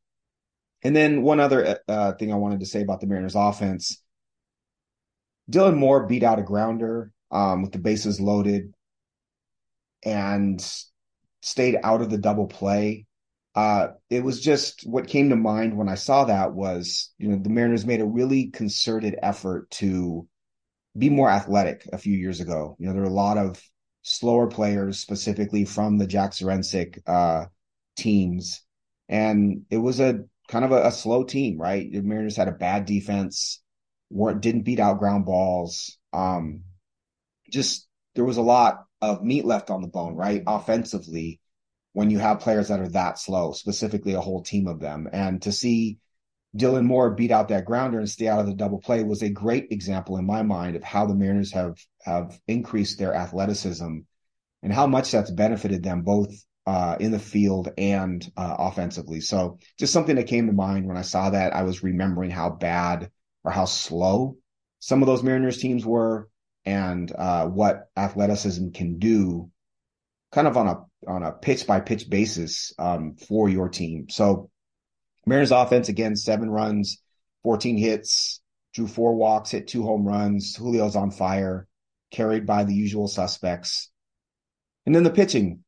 And 0.82 0.94
then 0.94 1.23
one 1.23 1.41
other 1.41 1.79
uh, 1.88 2.12
thing 2.12 2.32
I 2.32 2.37
wanted 2.37 2.61
to 2.61 2.67
say 2.67 2.82
about 2.82 3.00
the 3.00 3.06
Mariners 3.06 3.35
offense. 3.35 4.02
Dylan 5.50 5.76
Moore 5.76 6.06
beat 6.06 6.23
out 6.23 6.38
a 6.38 6.43
grounder 6.43 7.12
um, 7.31 7.62
with 7.62 7.73
the 7.73 7.79
bases 7.79 8.20
loaded 8.20 8.73
and 10.05 10.61
stayed 11.40 11.79
out 11.82 12.00
of 12.00 12.11
the 12.11 12.19
double 12.19 12.47
play 12.47 13.06
uh, 13.55 13.88
it 14.11 14.25
was 14.25 14.40
just 14.40 14.85
what 14.87 15.06
came 15.06 15.29
to 15.29 15.37
mind 15.37 15.76
when 15.76 15.88
I 15.88 15.94
saw 15.94 16.25
that 16.25 16.52
was, 16.55 17.12
you 17.19 17.29
know, 17.29 17.38
the 17.38 17.50
Mariners 17.50 17.87
made 17.87 18.00
a 18.00 18.06
really 18.06 18.49
concerted 18.49 19.17
effort 19.23 19.70
to 19.73 20.26
be 20.96 21.11
more 21.11 21.29
athletic 21.29 21.88
a 21.93 21.99
few 21.99 22.17
years 22.17 22.41
ago. 22.41 22.76
You 22.79 22.87
know, 22.87 22.93
there 22.93 23.02
were 23.02 23.08
a 23.08 23.12
lot 23.12 23.38
of 23.38 23.62
slower 24.02 24.46
players, 24.46 24.99
specifically 24.99 25.64
from 25.64 25.99
the 25.99 26.06
Jack 26.06 26.32
Zduriencik 26.32 27.00
uh, 27.06 27.46
teams, 27.96 28.62
and 29.08 29.62
it 29.70 29.79
was 29.79 30.00
a 30.00 30.25
kind 30.49 30.64
of 30.64 30.73
a, 30.73 30.87
a, 30.87 30.93
slow 30.93 31.25
team, 31.25 31.58
right? 31.58 31.91
The 31.91 32.02
Mariners 32.02 32.37
had 32.37 32.49
a 32.49 32.52
bad 32.52 32.85
defense, 32.85 33.62
weren't 34.11 34.41
didn't 34.41 34.62
beat 34.62 34.80
out 34.80 34.99
ground 34.99 35.25
balls. 35.25 35.99
Um, 36.12 36.62
just 37.50 37.88
there 38.14 38.25
was 38.25 38.37
a 38.37 38.42
lot 38.42 38.85
of 39.00 39.23
meat 39.23 39.45
left 39.45 39.71
on 39.71 39.83
the 39.83 39.88
bone, 39.88 40.14
right? 40.14 40.42
Offensively, 40.47 41.40
when 41.92 42.11
you 42.11 42.18
have 42.18 42.40
players 42.40 42.68
that 42.68 42.80
are 42.80 42.88
that 42.88 43.18
slow, 43.18 43.52
specifically 43.52 44.14
a 44.14 44.21
whole 44.21 44.42
team 44.42 44.66
of 44.66 44.80
them. 44.80 45.09
And 45.12 45.40
to 45.42 45.52
see 45.52 45.99
Dylan 46.56 46.84
Moore 46.84 47.11
beat 47.11 47.30
out 47.30 47.49
that 47.49 47.64
grounder 47.64 47.99
and 47.99 48.08
stay 48.08 48.28
out 48.28 48.40
of 48.40 48.46
the 48.46 48.54
double 48.54 48.78
play 48.78 49.02
was 49.02 49.23
a 49.23 49.28
great 49.28 49.68
example 49.70 50.16
in 50.18 50.26
my 50.26 50.42
mind 50.42 50.76
of 50.76 50.84
how 50.84 51.06
the 51.06 51.14
Mariners 51.14 51.52
have 51.52 51.78
have 52.04 52.38
increased 52.46 52.99
their 52.99 53.14
athleticism 53.14 53.99
and 54.62 54.73
how 54.73 54.87
much 54.87 55.11
that's 55.11 55.30
benefited 55.30 55.82
them 55.82 56.02
both 56.02 56.32
uh, 56.66 56.96
in 57.00 57.11
the 57.11 57.18
field 57.18 57.70
and 57.76 58.30
uh, 58.37 58.56
offensively. 58.58 59.20
So 59.20 59.58
just 59.78 59.92
something 59.92 60.16
that 60.16 60.28
came 60.28 60.46
to 60.46 60.52
mind 60.52 60.87
when 60.87 60.96
I 60.96 61.02
saw 61.02 61.30
that. 61.30 61.54
I 61.54 61.62
was 61.62 61.82
remembering 61.82 62.30
how 62.30 62.50
bad 62.50 63.11
or 63.42 63.50
how 63.50 63.66
slow 63.66 64.37
some 64.78 65.02
of 65.02 65.06
those 65.06 65.23
Mariners 65.23 65.58
teams 65.58 65.84
were 65.84 66.28
and 66.64 67.12
uh, 67.12 67.46
what 67.46 67.88
athleticism 67.96 68.70
can 68.70 68.99
do 68.99 69.50
kind 70.32 70.49
of 70.49 70.56
on 70.56 70.68
a 70.68 70.84
on 71.06 71.23
a 71.23 71.32
pitch 71.32 71.66
by 71.66 71.80
pitch 71.80 72.08
basis 72.08 72.73
um, 72.78 73.16
for 73.16 73.49
your 73.49 73.68
team. 73.68 74.08
So 74.08 74.50
Mariners 75.26 75.52
offense 75.52 75.88
again, 75.88 76.16
seven 76.16 76.50
runs, 76.50 77.00
14 77.43 77.76
hits, 77.76 78.40
drew 78.75 78.87
four 78.87 79.14
walks, 79.14 79.50
hit 79.50 79.69
two 79.69 79.83
home 79.83 80.07
runs. 80.07 80.54
Julio's 80.57 80.97
on 80.97 81.11
fire, 81.11 81.66
carried 82.11 82.47
by 82.47 82.64
the 82.64 82.75
usual 82.75 83.09
suspects. 83.09 83.90
And 84.87 84.95
then 84.95 85.04
the 85.04 85.11
pitching. 85.11 85.64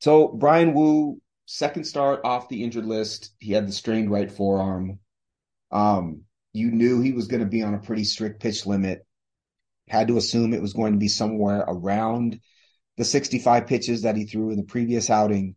So 0.00 0.28
Bryan 0.28 0.74
Woo, 0.74 1.20
second 1.46 1.84
start 1.84 2.20
off 2.24 2.48
the 2.48 2.62
injured 2.62 2.86
list. 2.86 3.34
He 3.38 3.52
had 3.52 3.66
the 3.66 3.72
strained 3.72 4.10
right 4.10 4.30
forearm. 4.30 4.98
Um, 5.70 6.22
you 6.52 6.70
knew 6.70 7.00
he 7.00 7.12
was 7.12 7.26
going 7.26 7.42
to 7.42 7.48
be 7.48 7.62
on 7.62 7.74
a 7.74 7.80
pretty 7.80 8.04
strict 8.04 8.40
pitch 8.40 8.66
limit. 8.66 9.04
Had 9.88 10.08
to 10.08 10.16
assume 10.16 10.54
it 10.54 10.62
was 10.62 10.72
going 10.72 10.92
to 10.92 10.98
be 10.98 11.08
somewhere 11.08 11.64
around 11.66 12.40
the 12.96 13.04
65 13.04 13.66
pitches 13.66 14.02
that 14.02 14.16
he 14.16 14.24
threw 14.24 14.50
in 14.50 14.56
the 14.56 14.62
previous 14.62 15.10
outing. 15.10 15.56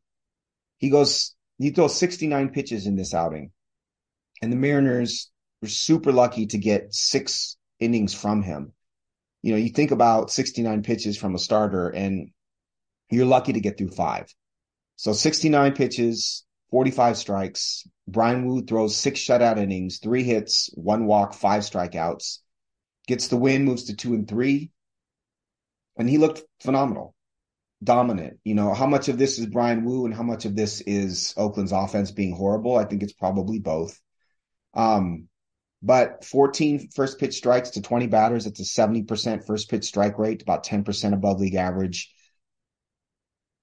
He 0.79 0.89
goes, 0.89 1.35
he 1.57 1.71
throws 1.71 1.97
69 1.97 2.49
pitches 2.49 2.87
in 2.87 2.95
this 2.95 3.13
outing. 3.13 3.51
And 4.41 4.51
the 4.51 4.57
Mariners 4.57 5.31
were 5.61 5.67
super 5.67 6.11
lucky 6.11 6.47
to 6.47 6.57
get 6.57 6.93
six 6.93 7.57
innings 7.79 8.13
from 8.13 8.43
him. 8.43 8.73
You 9.41 9.53
know, 9.53 9.57
you 9.57 9.69
think 9.69 9.91
about 9.91 10.31
69 10.31 10.83
pitches 10.83 11.17
from 11.17 11.35
a 11.35 11.39
starter 11.39 11.89
and 11.89 12.31
you're 13.09 13.25
lucky 13.25 13.53
to 13.53 13.59
get 13.59 13.77
through 13.77 13.89
five. 13.89 14.33
So 14.97 15.13
69 15.13 15.73
pitches, 15.73 16.45
45 16.71 17.17
strikes. 17.17 17.87
Bryan 18.07 18.45
Woo 18.45 18.61
throws 18.63 18.95
six 18.95 19.19
shutout 19.19 19.57
innings, 19.57 19.99
three 19.99 20.23
hits, 20.23 20.69
one 20.73 21.05
walk, 21.05 21.33
five 21.33 21.63
strikeouts, 21.63 22.39
gets 23.07 23.27
the 23.29 23.37
win, 23.37 23.65
moves 23.65 23.85
to 23.85 23.95
two 23.95 24.13
and 24.13 24.27
three. 24.27 24.71
And 25.97 26.09
he 26.09 26.17
looked 26.17 26.43
phenomenal 26.61 27.15
dominant. 27.83 28.39
You 28.43 28.55
know, 28.55 28.73
how 28.73 28.87
much 28.87 29.07
of 29.09 29.17
this 29.17 29.39
is 29.39 29.45
Bryan 29.47 29.85
Woo 29.85 30.05
and 30.05 30.13
how 30.13 30.23
much 30.23 30.45
of 30.45 30.55
this 30.55 30.81
is 30.81 31.33
Oakland's 31.37 31.71
offense 31.71 32.11
being 32.11 32.35
horrible? 32.35 32.75
I 32.77 32.85
think 32.85 33.03
it's 33.03 33.13
probably 33.13 33.59
both. 33.59 33.99
Um, 34.73 35.29
But 35.83 36.25
14 36.25 36.89
first 36.95 37.19
pitch 37.19 37.35
strikes 37.37 37.71
to 37.71 37.81
20 37.81 38.07
batters, 38.07 38.47
it's 38.47 38.59
a 38.61 38.65
70% 38.65 39.45
first 39.45 39.69
pitch 39.69 39.85
strike 39.85 40.19
rate, 40.19 40.41
about 40.43 40.65
10% 40.65 41.13
above 41.15 41.39
league 41.39 41.55
average. 41.55 42.13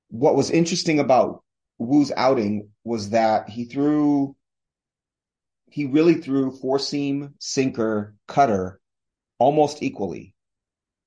What 0.09 0.35
was 0.37 0.51
interesting 0.51 0.99
about 0.99 1.43
Woo's 1.79 2.11
outing 2.17 2.71
was 2.85 3.11
that 3.11 3.51
he 3.51 3.65
threw, 3.67 4.35
he 5.69 5.85
really 5.85 6.15
threw 6.15 6.51
four 6.57 6.79
seam, 6.79 7.35
sinker, 7.39 8.15
cutter 8.27 8.81
almost 9.39 9.83
equally. 9.83 10.34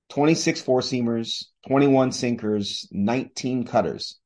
26 0.10 0.62
four 0.62 0.82
seamers, 0.82 1.46
21 1.68 2.12
sinkers, 2.12 2.88
19 2.92 3.66
cutters. 3.66 4.18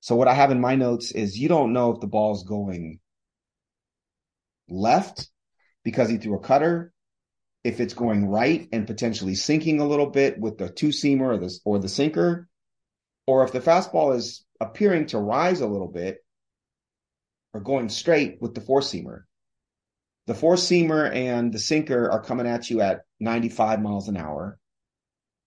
So 0.00 0.16
what 0.16 0.28
I 0.28 0.34
have 0.34 0.50
in 0.50 0.60
my 0.60 0.74
notes 0.74 1.10
is 1.10 1.38
you 1.38 1.48
don't 1.48 1.72
know 1.72 1.92
if 1.92 2.00
the 2.00 2.06
ball's 2.06 2.44
going 2.44 3.00
left 4.68 5.28
because 5.84 6.08
he 6.08 6.18
threw 6.18 6.36
a 6.36 6.40
cutter, 6.40 6.92
if 7.64 7.80
it's 7.80 7.94
going 7.94 8.26
right 8.26 8.68
and 8.72 8.86
potentially 8.86 9.34
sinking 9.34 9.80
a 9.80 9.86
little 9.86 10.06
bit 10.10 10.38
with 10.38 10.58
the 10.58 10.68
two 10.68 10.88
seamer 10.88 11.34
or 11.34 11.38
the 11.38 11.58
or 11.64 11.78
the 11.78 11.88
sinker, 11.88 12.48
or 13.26 13.44
if 13.44 13.52
the 13.52 13.60
fastball 13.60 14.16
is 14.16 14.44
appearing 14.60 15.06
to 15.06 15.18
rise 15.18 15.60
a 15.60 15.66
little 15.66 15.88
bit 15.88 16.18
or 17.52 17.60
going 17.60 17.88
straight 17.88 18.40
with 18.40 18.54
the 18.54 18.60
four 18.60 18.80
seamer. 18.80 19.22
The 20.26 20.34
four 20.34 20.56
seamer 20.56 21.12
and 21.12 21.52
the 21.52 21.58
sinker 21.58 22.10
are 22.10 22.22
coming 22.22 22.46
at 22.46 22.70
you 22.70 22.80
at 22.80 23.00
95 23.20 23.80
miles 23.80 24.08
an 24.08 24.16
hour. 24.16 24.58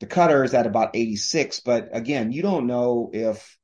The 0.01 0.07
cutter 0.07 0.43
is 0.43 0.55
at 0.55 0.65
about 0.65 0.95
86, 0.95 1.59
but 1.59 1.89
again, 1.93 2.31
you 2.31 2.41
don't 2.41 2.65
know 2.65 3.11
if 3.13 3.55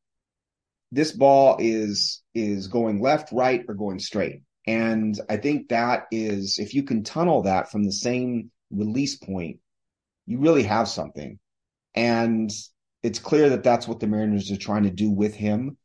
this 0.92 1.12
ball 1.12 1.58
is 1.60 2.22
is 2.36 2.68
going 2.68 3.02
left, 3.02 3.32
right, 3.32 3.66
or 3.68 3.74
going 3.74 3.98
straight. 3.98 4.44
And 4.68 5.20
I 5.28 5.38
think 5.38 5.70
that 5.70 6.06
is 6.12 6.60
if 6.60 6.76
you 6.76 6.84
can 6.84 7.04
tunnel 7.04 7.42
that 7.42 7.72
from 7.72 7.84
the 7.84 7.92
same 7.92 8.52
release 8.70 9.16
point, 9.16 9.58
you 10.28 10.38
really 10.38 10.62
have 10.62 10.88
something. 10.88 11.40
And 11.96 12.52
it's 13.02 13.18
clear 13.18 13.50
that 13.50 13.64
that's 13.64 13.88
what 13.88 14.00
the 14.00 14.06
Mariners 14.06 14.52
are 14.52 14.58
trying 14.58 14.84
to 14.84 14.92
do 14.92 15.10
with 15.10 15.34
him. 15.34 15.76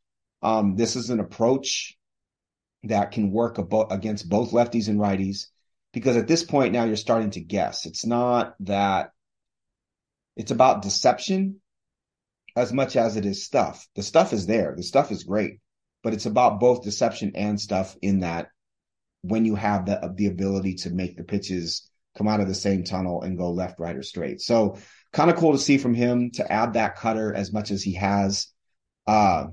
Um, 0.43 0.75
this 0.75 0.95
is 0.95 1.09
an 1.09 1.19
approach 1.19 1.97
that 2.83 3.09
can 3.09 3.31
work 3.31 3.55
abo- 3.55 3.91
against 3.91 4.29
both 4.29 4.51
lefties 4.51 4.87
and 4.87 4.99
righties 4.99 5.47
because 5.93 6.15
at 6.15 6.27
this 6.27 6.43
point 6.43 6.73
now 6.73 6.83
you're 6.83 6.95
starting 6.95 7.31
to 7.31 7.41
guess. 7.41 7.87
It's 7.87 8.05
not 8.05 8.53
that 8.59 9.12
it's 10.35 10.51
about 10.51 10.81
deception 10.81 11.61
as 12.55 12.71
much 12.71 12.95
as 12.95 13.15
it 13.15 13.25
is 13.25 13.43
stuff. 13.43 13.87
The 13.95 14.03
stuff 14.03 14.33
is 14.33 14.45
there. 14.45 14.73
The 14.75 14.83
stuff 14.83 15.11
is 15.11 15.23
great, 15.23 15.59
but 16.03 16.13
it's 16.13 16.25
about 16.25 16.59
both 16.59 16.83
deception 16.83 17.33
and 17.35 17.59
stuff 17.59 17.95
in 18.01 18.19
that 18.19 18.49
when 19.21 19.45
you 19.45 19.55
have 19.55 19.85
the 19.85 20.13
the 20.15 20.27
ability 20.27 20.75
to 20.75 20.89
make 20.89 21.17
the 21.17 21.23
pitches 21.23 21.89
come 22.15 22.27
out 22.27 22.41
of 22.41 22.47
the 22.47 22.55
same 22.55 22.83
tunnel 22.83 23.23
and 23.23 23.37
go 23.37 23.51
left, 23.51 23.79
right, 23.79 23.95
or 23.95 24.03
straight. 24.03 24.41
So 24.41 24.77
kind 25.11 25.31
of 25.31 25.37
cool 25.37 25.53
to 25.53 25.57
see 25.57 25.77
from 25.77 25.95
him 25.95 26.31
to 26.31 26.51
add 26.51 26.73
that 26.73 26.95
cutter 26.95 27.33
as 27.33 27.51
much 27.51 27.71
as 27.71 27.81
he 27.81 27.93
has. 27.95 28.47
Uh, 29.07 29.47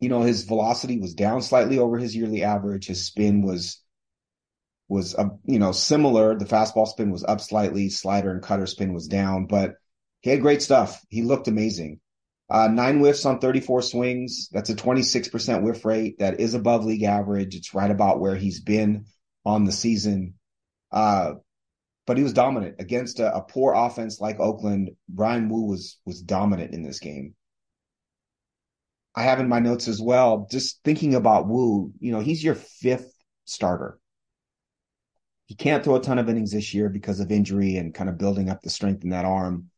you 0.00 0.08
know, 0.08 0.22
his 0.22 0.44
velocity 0.44 0.98
was 0.98 1.14
down 1.14 1.42
slightly 1.42 1.78
over 1.78 1.98
his 1.98 2.14
yearly 2.14 2.44
average. 2.44 2.86
His 2.86 3.04
spin 3.04 3.42
was 3.42 3.82
was 4.88 5.14
uh, 5.14 5.28
you 5.44 5.58
know 5.58 5.72
similar. 5.72 6.36
The 6.36 6.44
fastball 6.44 6.86
spin 6.86 7.10
was 7.10 7.24
up 7.24 7.40
slightly. 7.40 7.90
Slider 7.90 8.30
and 8.30 8.42
cutter 8.42 8.66
spin 8.66 8.94
was 8.94 9.06
down, 9.06 9.46
but 9.46 9.74
he 10.20 10.30
had 10.30 10.40
great 10.40 10.62
stuff. 10.62 11.00
He 11.08 11.22
looked 11.22 11.48
amazing. 11.48 12.00
Uh, 12.50 12.68
nine 12.68 12.98
whiffs 12.98 13.26
on 13.26 13.40
34 13.40 13.82
swings. 13.82 14.48
That's 14.50 14.70
a 14.70 14.74
26% 14.74 15.62
whiff 15.62 15.84
rate. 15.84 16.18
That 16.18 16.40
is 16.40 16.54
above 16.54 16.86
league 16.86 17.02
average. 17.02 17.54
It's 17.54 17.74
right 17.74 17.90
about 17.90 18.20
where 18.20 18.36
he's 18.36 18.60
been 18.60 19.04
on 19.44 19.64
the 19.64 19.72
season. 19.72 20.34
Uh, 20.90 21.34
but 22.06 22.16
he 22.16 22.22
was 22.22 22.32
dominant 22.32 22.76
against 22.78 23.20
a, 23.20 23.36
a, 23.36 23.42
poor 23.42 23.74
offense 23.74 24.18
like 24.18 24.40
Oakland. 24.40 24.92
Bryan 25.10 25.50
Woo 25.50 25.66
was 25.66 25.98
was 26.06 26.22
dominant 26.22 26.72
in 26.72 26.82
this 26.82 27.00
game. 27.00 27.34
I 29.14 29.24
have 29.24 29.40
in 29.40 29.48
my 29.48 29.58
notes 29.58 29.88
as 29.88 30.00
well, 30.00 30.46
just 30.50 30.80
thinking 30.84 31.14
about 31.14 31.48
Woo, 31.48 31.92
you 32.00 32.12
know, 32.12 32.20
he's 32.20 32.42
your 32.42 32.54
fifth 32.54 33.12
starter. 33.44 33.98
He 35.48 35.54
can't 35.54 35.82
throw 35.82 35.96
a 35.96 36.00
ton 36.00 36.18
of 36.18 36.28
innings 36.28 36.52
this 36.52 36.74
year 36.74 36.90
because 36.90 37.20
of 37.20 37.32
injury 37.32 37.78
and 37.78 37.94
kind 37.94 38.10
of 38.10 38.18
building 38.18 38.50
up 38.50 38.60
the 38.60 38.68
strength 38.68 39.02
in 39.02 39.10
that 39.10 39.24
arm. 39.24 39.70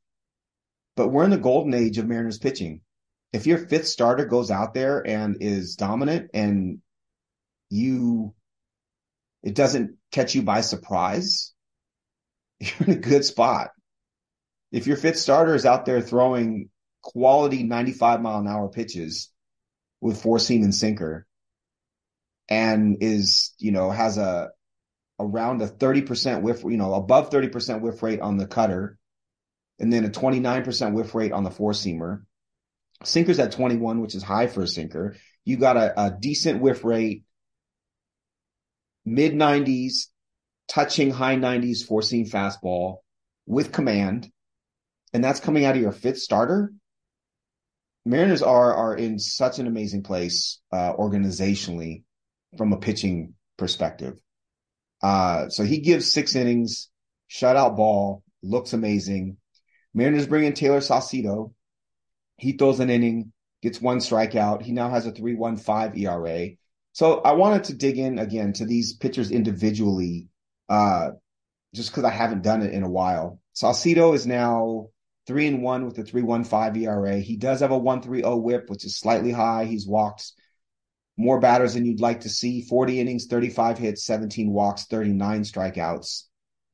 But 0.97 1.09
we're 1.09 1.23
in 1.23 1.31
the 1.31 1.39
golden 1.39 1.75
age 1.75 1.97
of 1.97 2.09
Mariners 2.09 2.39
pitching. 2.39 2.81
If 3.33 3.47
your 3.47 3.59
fifth 3.59 3.87
starter 3.87 4.25
goes 4.25 4.50
out 4.50 4.75
there 4.75 5.07
and 5.07 5.37
is 5.41 5.77
dominant 5.77 6.31
and 6.35 6.81
you 7.71 8.35
it 9.45 9.55
doesn't 9.55 9.97
catch 10.11 10.35
you 10.35 10.43
by 10.43 10.61
surprise, 10.62 11.55
you're 12.61 12.89
in 12.89 12.91
a 12.91 12.97
good 12.97 13.25
spot. 13.25 13.71
If 14.73 14.89
your 14.89 14.97
fifth 14.97 15.19
starter 15.19 15.55
is 15.55 15.65
out 15.65 15.87
there 15.87 16.00
throwing 16.00 16.71
quality 17.00 17.62
95 17.62 18.21
mile 18.21 18.41
an 18.41 18.49
hour 18.49 18.69
pitches 18.69 19.31
with 20.00 20.21
four 20.21 20.41
seam 20.41 20.65
and 20.65 20.75
sinker 20.75 21.29
and 22.49 22.99
is, 23.03 23.55
you 23.59 23.71
know, 23.71 23.91
has 23.91 24.19
a 24.19 24.50
around 25.21 25.62
a 25.62 25.69
30% 25.69 26.43
whiff, 26.43 26.62
you 26.65 26.77
know, 26.77 26.95
above 26.95 27.31
30% 27.31 27.81
whiff 27.81 28.03
rate 28.03 28.21
on 28.21 28.37
the 28.37 28.47
cutter 28.47 28.99
and 29.79 29.93
then 29.93 30.05
a 30.05 30.11
29% 30.11 30.93
whiff 30.93 31.15
rate 31.15 31.33
on 31.33 31.45
the 31.45 31.50
four 31.50 31.73
seamer. 31.73 32.23
Sinker's 33.03 33.39
at 33.39 33.53
21, 33.53 34.00
which 34.00 34.15
is 34.15 34.23
high 34.23 34.47
for 34.47 34.62
a 34.62 34.69
sinker. 34.69 35.17
You 35.45 35.57
got 35.57 35.79
a, 35.79 36.00
a 36.00 36.11
decent 36.11 36.61
whiff 36.61 36.85
rate, 36.85 37.25
mid 39.07 39.33
90s, 39.33 40.09
touching 40.69 41.11
high 41.11 41.37
90s 41.37 41.87
four 41.87 42.03
seam 42.03 42.27
fastball 42.27 42.99
with 43.47 43.73
command, 43.73 44.31
and 45.15 45.25
that's 45.25 45.41
coming 45.41 45.65
out 45.65 45.77
of 45.77 45.83
your 45.83 45.93
fifth 45.93 46.19
starter. 46.19 46.73
Mariners 48.05 48.43
are 48.43 48.75
are 48.75 48.95
in 48.95 49.19
such 49.19 49.59
an 49.59 49.67
amazing 49.67 50.03
place 50.03 50.61
uh, 50.73 50.93
organizationally 50.95 52.03
from 52.59 52.73
a 52.73 52.79
pitching 52.79 53.35
perspective. 53.57 54.19
Uh, 55.02 55.49
so 55.49 55.64
he 55.64 55.78
gives 55.78 56.12
six 56.12 56.35
innings, 56.35 56.88
shutout 57.30 57.76
ball, 57.76 58.23
looks 58.42 58.73
amazing. 58.73 59.37
Mariners 59.95 60.26
bring 60.26 60.45
in 60.45 60.52
Taylor 60.52 60.80
Saucedo. 60.80 61.52
He 62.37 62.52
throws 62.52 62.80
an 62.80 62.90
inning, 62.90 63.33
gets 63.62 63.80
one 63.80 63.99
strikeout. 63.99 64.62
He 64.62 64.73
now 64.73 64.90
has 64.90 65.07
a 65.07 65.12
3.15 65.12 65.99
ERA. 65.99 66.50
So 66.92 67.21
I 67.21 67.33
wanted 67.33 67.64
to 67.64 67.75
dig 67.75 67.99
in 67.99 68.19
again 68.19 68.52
to 68.54 68.64
these 68.64 68.95
pitchers 68.95 69.30
individually, 69.30 70.28
uh, 70.69 71.11
just 71.75 71.90
because 71.90 72.04
I 72.04 72.11
haven't 72.11 72.42
done 72.42 72.62
it 72.62 72.73
in 72.73 72.83
a 72.83 72.90
while. 72.90 73.40
Saucedo 73.54 74.14
is 74.14 74.26
now 74.26 74.88
three 75.26 75.47
and 75.47 75.62
one 75.62 75.87
with 75.87 75.99
a 75.99 76.02
3.15 76.02 76.76
ERA. 76.83 77.19
He 77.19 77.37
does 77.37 77.61
have 77.61 77.71
a 77.71 77.78
1.30 77.78 78.42
WHIP, 78.42 78.71
which 78.71 78.85
is 78.85 78.99
slightly 78.99 79.30
high. 79.30 79.66
He's 79.66 79.87
walked 79.87 80.33
more 81.21 81.39
batters 81.39 81.75
than 81.75 81.85
you'd 81.85 82.00
like 82.00 82.23
to 82.23 82.29
see 82.29 82.62
40 82.62 82.99
innings, 82.99 83.27
35 83.27 83.79
hits, 83.79 84.05
17 84.05 84.50
walks, 84.50 84.87
39 84.87 85.43
strikeouts. 85.43 86.23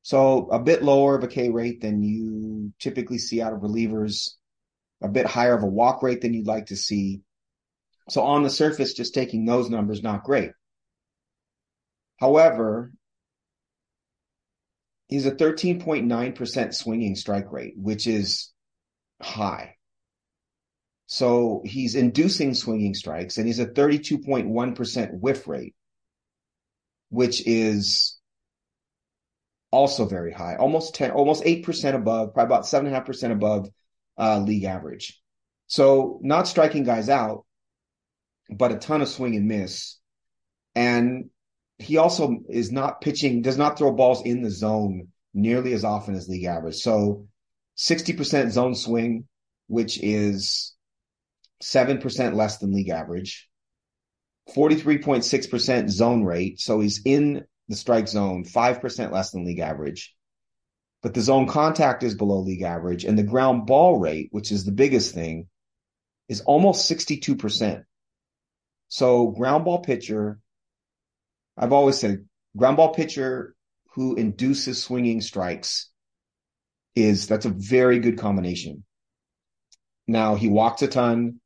So 0.03 0.47
a 0.51 0.61
bit 0.61 0.85
lower 0.85 1.17
of 1.17 1.25
a 1.25 1.29
K 1.29 1.51
rate 1.51 1.81
than 1.81 2.03
you 2.03 2.73
typically 2.79 3.19
see 3.19 3.43
out 3.43 3.53
of 3.53 3.61
relievers, 3.61 4.31
a 5.03 5.09
bit 5.09 5.27
higher 5.27 5.55
of 5.55 5.65
a 5.65 5.67
walk 5.67 6.03
rate 6.03 6.21
than 6.21 6.33
you'd 6.33 6.47
like 6.47 6.67
to 6.67 6.77
see. 6.77 7.23
So 8.09 8.23
on 8.23 8.45
the 8.45 8.51
surface, 8.51 8.95
just 8.95 9.15
taking 9.15 9.45
those 9.45 9.69
numbers, 9.69 10.03
not 10.03 10.23
great. 10.23 10.53
However, 12.19 12.93
he's 15.09 15.27
a 15.27 15.33
13.9% 15.33 16.75
swinging 16.75 17.17
strike 17.17 17.51
rate, 17.51 17.75
which 17.77 18.07
is 18.07 18.53
high. 19.21 19.76
So 21.07 21.63
he's 21.65 21.95
inducing 21.95 22.55
swinging 22.55 22.95
strikes 22.95 23.39
and 23.39 23.47
he's 23.47 23.61
a 23.61 23.67
32.1% 23.67 25.21
whiff 25.21 25.47
rate, 25.47 25.75
which 27.11 27.47
is 27.47 28.19
also 29.71 30.07
very 30.07 30.33
high, 30.33 30.57
almost 30.57 30.95
10, 30.95 31.13
almost 31.13 31.45
8% 31.45 31.95
above, 31.95 32.35
probably 32.35 32.55
about 32.57 32.65
7.5% 32.65 33.33
above 33.33 33.69
uh, 34.19 34.41
league 34.41 34.65
average. 34.65 35.21
So 35.69 36.19
not 36.23 36.49
striking 36.49 36.85
guys 36.85 37.09
out, 37.09 37.45
but 38.51 38.73
a 38.73 38.77
ton 38.77 39.03
of 39.03 39.09
swing 39.09 39.37
and 39.37 39.47
miss. 39.47 39.99
And 40.75 41.31
he 41.79 41.99
also 41.99 42.39
is 42.49 42.73
not 42.73 43.01
pitching, 43.01 43.43
does 43.43 43.59
not 43.59 43.79
throw 43.79 43.93
balls 43.93 44.23
in 44.23 44.43
the 44.43 44.51
zone 44.51 45.09
nearly 45.35 45.73
as 45.73 45.85
often 45.85 46.15
as 46.15 46.29
league 46.29 46.45
average. 46.45 46.77
So 46.77 47.29
60% 47.77 48.51
zone 48.51 48.75
swing, 48.75 49.27
which 49.67 49.99
is 50.03 50.76
7% 51.63 52.35
less 52.35 52.59
than 52.59 52.73
league 52.73 52.91
average. 52.91 53.49
43.6% 54.55 55.91
zone 55.91 56.25
rate. 56.25 56.61
So 56.61 56.81
he's 56.81 57.03
in 57.05 57.45
the 57.69 57.77
strike 57.77 58.09
zone, 58.09 58.45
5% 58.45 59.11
less 59.11 59.31
than 59.31 59.45
league 59.45 59.59
average. 59.59 60.15
But 61.03 61.15
the 61.15 61.21
zone 61.21 61.47
contact 61.47 62.03
is 62.03 62.15
below 62.15 62.41
league 62.41 62.63
average. 62.63 63.05
And 63.05 63.19
the 63.19 63.23
ground 63.23 63.67
ball 63.67 63.99
rate, 63.99 64.29
which 64.31 64.53
is 64.53 64.65
the 64.65 64.73
biggest 64.73 65.15
thing, 65.15 65.49
is 66.29 66.41
almost 66.43 66.91
62%. 66.91 67.85
So 68.89 69.29
ground 69.29 69.65
ball 69.65 69.81
pitcher, 69.81 70.39
I've 71.57 71.73
always 71.73 71.99
said 71.99 72.25
ground 72.57 72.77
ball 72.77 72.95
pitcher 72.95 73.55
who 73.95 74.15
induces 74.15 74.83
swinging 74.83 75.21
strikes 75.21 75.91
is 76.95 77.27
that's 77.27 77.47
a 77.47 77.51
very 77.51 77.99
good 77.99 78.19
combination. 78.19 78.85
Now 80.07 80.35
he 80.35 80.49
walks 80.49 80.83
a 80.83 80.89
ton, 80.89 81.41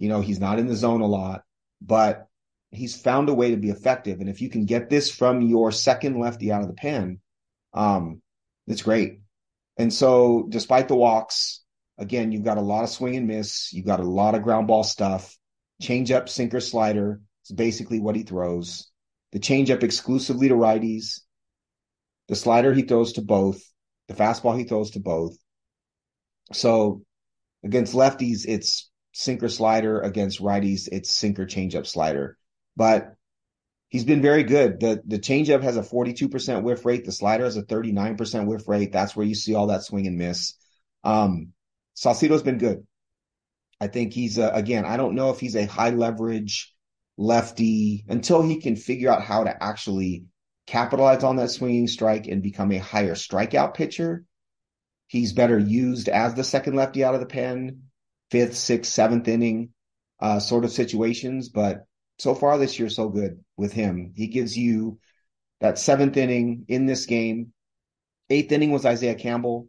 you 0.00 0.08
know, 0.08 0.22
he's 0.22 0.40
not 0.40 0.58
in 0.58 0.66
the 0.66 0.74
zone 0.74 1.02
a 1.02 1.06
lot, 1.06 1.42
but 1.82 2.26
he's 2.70 2.98
found 2.98 3.28
a 3.28 3.34
way 3.34 3.50
to 3.50 3.58
be 3.58 3.68
effective. 3.68 4.20
And 4.20 4.30
if 4.30 4.40
you 4.40 4.48
can 4.48 4.64
get 4.64 4.88
this 4.88 5.14
from 5.14 5.42
your 5.42 5.70
second 5.70 6.18
lefty 6.18 6.50
out 6.50 6.62
of 6.62 6.68
the 6.68 6.74
pen, 6.74 7.20
um, 7.74 8.22
it's 8.66 8.80
great. 8.80 9.20
And 9.76 9.92
so 9.92 10.46
despite 10.48 10.88
the 10.88 10.96
walks, 10.96 11.60
again, 11.98 12.32
you've 12.32 12.44
got 12.44 12.56
a 12.56 12.62
lot 12.62 12.82
of 12.82 12.88
swing 12.88 13.14
and 13.14 13.26
miss. 13.26 13.74
You've 13.74 13.84
got 13.84 14.00
a 14.00 14.04
lot 14.04 14.34
of 14.34 14.42
ground 14.42 14.68
ball 14.68 14.84
stuff. 14.84 15.36
Change 15.82 16.10
up, 16.10 16.30
sinker, 16.30 16.60
slider. 16.60 17.20
It's 17.42 17.52
basically 17.52 18.00
what 18.00 18.16
he 18.16 18.22
throws. 18.22 18.90
The 19.32 19.38
change 19.38 19.70
up 19.70 19.82
exclusively 19.82 20.48
to 20.48 20.54
righties. 20.54 21.20
The 22.28 22.36
slider 22.36 22.72
he 22.72 22.82
throws 22.82 23.12
to 23.14 23.22
both. 23.22 23.62
The 24.08 24.14
fastball 24.14 24.56
he 24.56 24.64
throws 24.64 24.92
to 24.92 25.00
both. 25.00 25.36
So 26.54 27.02
against 27.62 27.94
lefties, 27.94 28.46
it's 28.48 28.89
sinker 29.12 29.48
slider. 29.48 30.00
Against 30.00 30.40
righties, 30.40 30.88
it's 30.90 31.14
sinker 31.14 31.46
changeup 31.46 31.86
slider. 31.86 32.36
But 32.76 33.14
he's 33.88 34.04
been 34.04 34.22
very 34.22 34.44
good. 34.44 34.80
The 34.80 35.02
the 35.04 35.18
changeup 35.18 35.62
has 35.62 35.76
a 35.76 35.82
42% 35.82 36.62
whiff 36.62 36.84
rate. 36.84 37.04
The 37.04 37.12
slider 37.12 37.44
has 37.44 37.56
a 37.56 37.62
39% 37.62 38.46
whiff 38.46 38.68
rate. 38.68 38.92
That's 38.92 39.14
where 39.14 39.26
you 39.26 39.34
see 39.34 39.54
all 39.54 39.68
that 39.68 39.82
swing 39.82 40.06
and 40.06 40.16
miss. 40.16 40.54
Um, 41.04 41.52
Saucedo's 41.94 42.42
been 42.42 42.58
good. 42.58 42.86
I 43.80 43.88
think 43.88 44.12
he's 44.12 44.38
a, 44.38 44.48
again. 44.50 44.84
I 44.84 44.96
don't 44.96 45.14
know 45.14 45.30
if 45.30 45.40
he's 45.40 45.56
a 45.56 45.66
high 45.66 45.90
leverage 45.90 46.74
lefty 47.16 48.04
until 48.08 48.42
he 48.42 48.60
can 48.60 48.76
figure 48.76 49.10
out 49.10 49.22
how 49.22 49.44
to 49.44 49.62
actually 49.62 50.24
capitalize 50.66 51.24
on 51.24 51.36
that 51.36 51.50
swinging 51.50 51.88
strike 51.88 52.26
and 52.26 52.42
become 52.42 52.72
a 52.72 52.78
higher 52.78 53.14
strikeout 53.14 53.74
pitcher. 53.74 54.24
He's 55.06 55.32
better 55.32 55.58
used 55.58 56.08
as 56.08 56.34
the 56.34 56.44
second 56.44 56.76
lefty 56.76 57.02
out 57.02 57.14
of 57.14 57.20
the 57.20 57.26
pen, 57.26 57.82
fifth, 58.30 58.56
sixth, 58.56 58.92
seventh 58.92 59.28
inning 59.28 59.70
uh, 60.20 60.38
sort 60.40 60.64
of 60.64 60.70
situations. 60.70 61.48
But 61.48 61.84
so 62.18 62.34
far 62.34 62.58
this 62.58 62.78
year, 62.78 62.88
so 62.88 63.08
good 63.08 63.42
with 63.56 63.72
him. 63.72 64.12
He 64.14 64.28
gives 64.28 64.56
you 64.56 64.98
that 65.60 65.78
seventh 65.78 66.16
inning 66.16 66.64
in 66.68 66.86
this 66.86 67.06
game. 67.06 67.52
Eighth 68.28 68.52
inning 68.52 68.70
was 68.70 68.86
Isaiah 68.86 69.14
Campbell. 69.14 69.68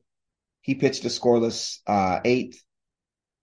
He 0.62 0.76
pitched 0.76 1.06
a 1.06 1.08
scoreless 1.08 1.80
uh, 1.88 2.20
eighth, 2.24 2.62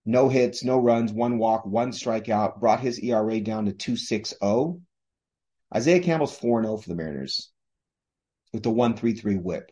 no 0.06 0.28
hits, 0.28 0.62
no 0.62 0.78
runs, 0.78 1.12
one 1.12 1.38
walk, 1.38 1.66
one 1.66 1.90
strikeout, 1.90 2.60
brought 2.60 2.80
his 2.80 3.00
ERA 3.00 3.40
down 3.40 3.66
to 3.66 3.72
2.60. 3.72 4.80
Isaiah 5.75 6.00
Campbell's 6.00 6.37
4 6.38 6.62
0 6.62 6.76
for 6.78 6.88
the 6.88 6.94
Mariners 6.94 7.50
with 8.52 8.62
the 8.62 8.70
1.33 8.70 9.42
whip. 9.42 9.70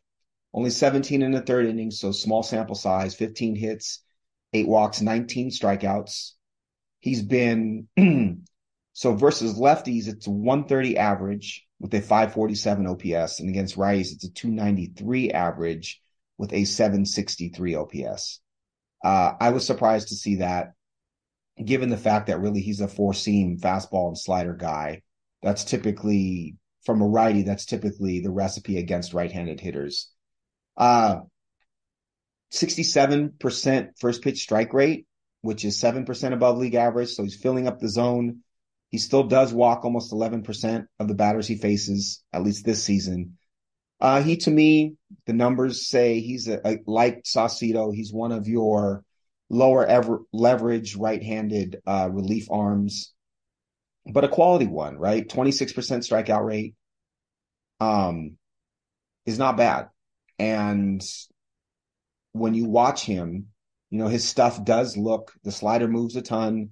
Only 0.53 0.71
17 0.71 1.23
in 1.23 1.33
the 1.33 1.41
third 1.41 1.67
inning, 1.67 1.91
so 1.91 2.13
small 2.13 2.43
sample 2.43 2.75
size, 2.75 3.15
15 3.15 3.57
hits, 3.57 4.03
eight 4.57 4.69
walks, 4.69 5.01
19 5.01 5.51
strikeouts. 5.51 6.33
He's 7.01 7.23
been 7.23 7.89
so 8.93 9.15
versus 9.15 9.59
lefties, 9.59 10.09
it's 10.09 10.27
a 10.27 10.31
130 10.31 10.97
average 10.97 11.67
with 11.79 11.95
a 11.95 12.01
547 12.01 12.87
OPS, 12.87 13.41
and 13.41 13.49
against 13.49 13.77
righties, 13.77 14.13
it's 14.13 14.25
a 14.25 14.33
293 14.33 15.31
average 15.31 16.01
with 16.39 16.53
a 16.53 16.65
763 16.65 17.75
OPS. 17.75 18.41
Uh, 19.05 19.35
I 19.39 19.51
was 19.51 19.67
surprised 19.67 20.09
to 20.09 20.15
see 20.15 20.37
that, 20.37 20.73
given 21.63 21.91
the 21.91 21.97
fact 21.97 22.27
that 22.27 22.41
really 22.41 22.61
he's 22.61 22.81
a 22.81 22.89
four 22.89 23.15
seam 23.15 23.59
fastball 23.59 24.09
and 24.09 24.19
slider 24.19 24.55
guy. 24.55 25.03
That's 25.43 25.65
typically 25.65 26.57
from 26.85 27.03
a 27.03 27.07
righty. 27.07 27.43
That's 27.43 27.67
typically 27.67 28.21
the 28.21 28.31
recipe 28.31 28.79
against 28.79 29.15
right 29.15 29.31
handed 29.31 29.61
hitters. 29.61 30.11
Uh, 30.77 31.21
67% 32.53 33.89
first 33.99 34.23
pitch 34.23 34.43
strike 34.43 34.73
rate, 34.73 35.07
which 35.43 35.65
is 35.65 35.81
7% 35.81 36.33
above 36.33 36.59
league 36.59 36.75
average. 36.75 37.11
So 37.11 37.23
he's 37.23 37.37
filling 37.41 37.67
up 37.67 37.79
the 37.79 37.89
zone. 37.89 38.41
He 38.91 38.99
still 38.99 39.25
does 39.25 39.53
walk 39.53 39.85
almost 39.85 40.13
11% 40.13 40.87
of 40.99 41.09
the 41.09 41.15
batters 41.15 41.47
he 41.47 41.57
faces, 41.57 42.23
at 42.33 42.43
least 42.43 42.65
this 42.65 42.83
season. 42.83 43.37
Uh, 44.01 44.23
he, 44.23 44.37
to 44.37 44.51
me, 44.51 44.95
the 45.27 45.33
numbers 45.33 45.89
say 45.89 46.21
he's 46.21 46.49
a, 46.49 46.61
a 46.65 46.79
like 46.87 47.25
Saucedo. 47.25 47.95
He's 47.95 48.13
one 48.13 48.33
of 48.33 48.47
your 48.47 49.03
lower 49.49 49.87
ever 49.87 50.23
leverage 50.33 50.97
right-handed 50.97 51.81
uh, 51.87 52.09
relief 52.13 52.49
arms, 52.51 53.15
but 54.05 54.25
a 54.25 54.29
quality 54.29 54.67
one, 54.67 54.99
right? 54.99 55.27
26% 55.27 55.73
strikeout 55.75 56.45
rate, 56.45 56.75
um, 57.81 58.37
is 59.25 59.39
not 59.39 59.57
bad. 59.57 59.89
And 60.39 61.03
when 62.39 62.55
you 62.55 62.67
watch 62.67 63.05
him, 63.05 63.47
you 63.91 63.99
know, 63.99 64.09
his 64.09 64.25
stuff 64.25 64.65
does 64.65 64.97
look, 64.97 65.33
the 65.45 65.53
slider 65.53 65.89
moves 65.89 66.17
a 66.17 66.23
ton. 66.23 66.71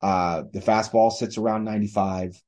Uh, 0.00 0.44
the 0.52 0.60
fastball 0.60 1.10
sits 1.10 1.38
around 1.38 1.64
95. 1.64 2.40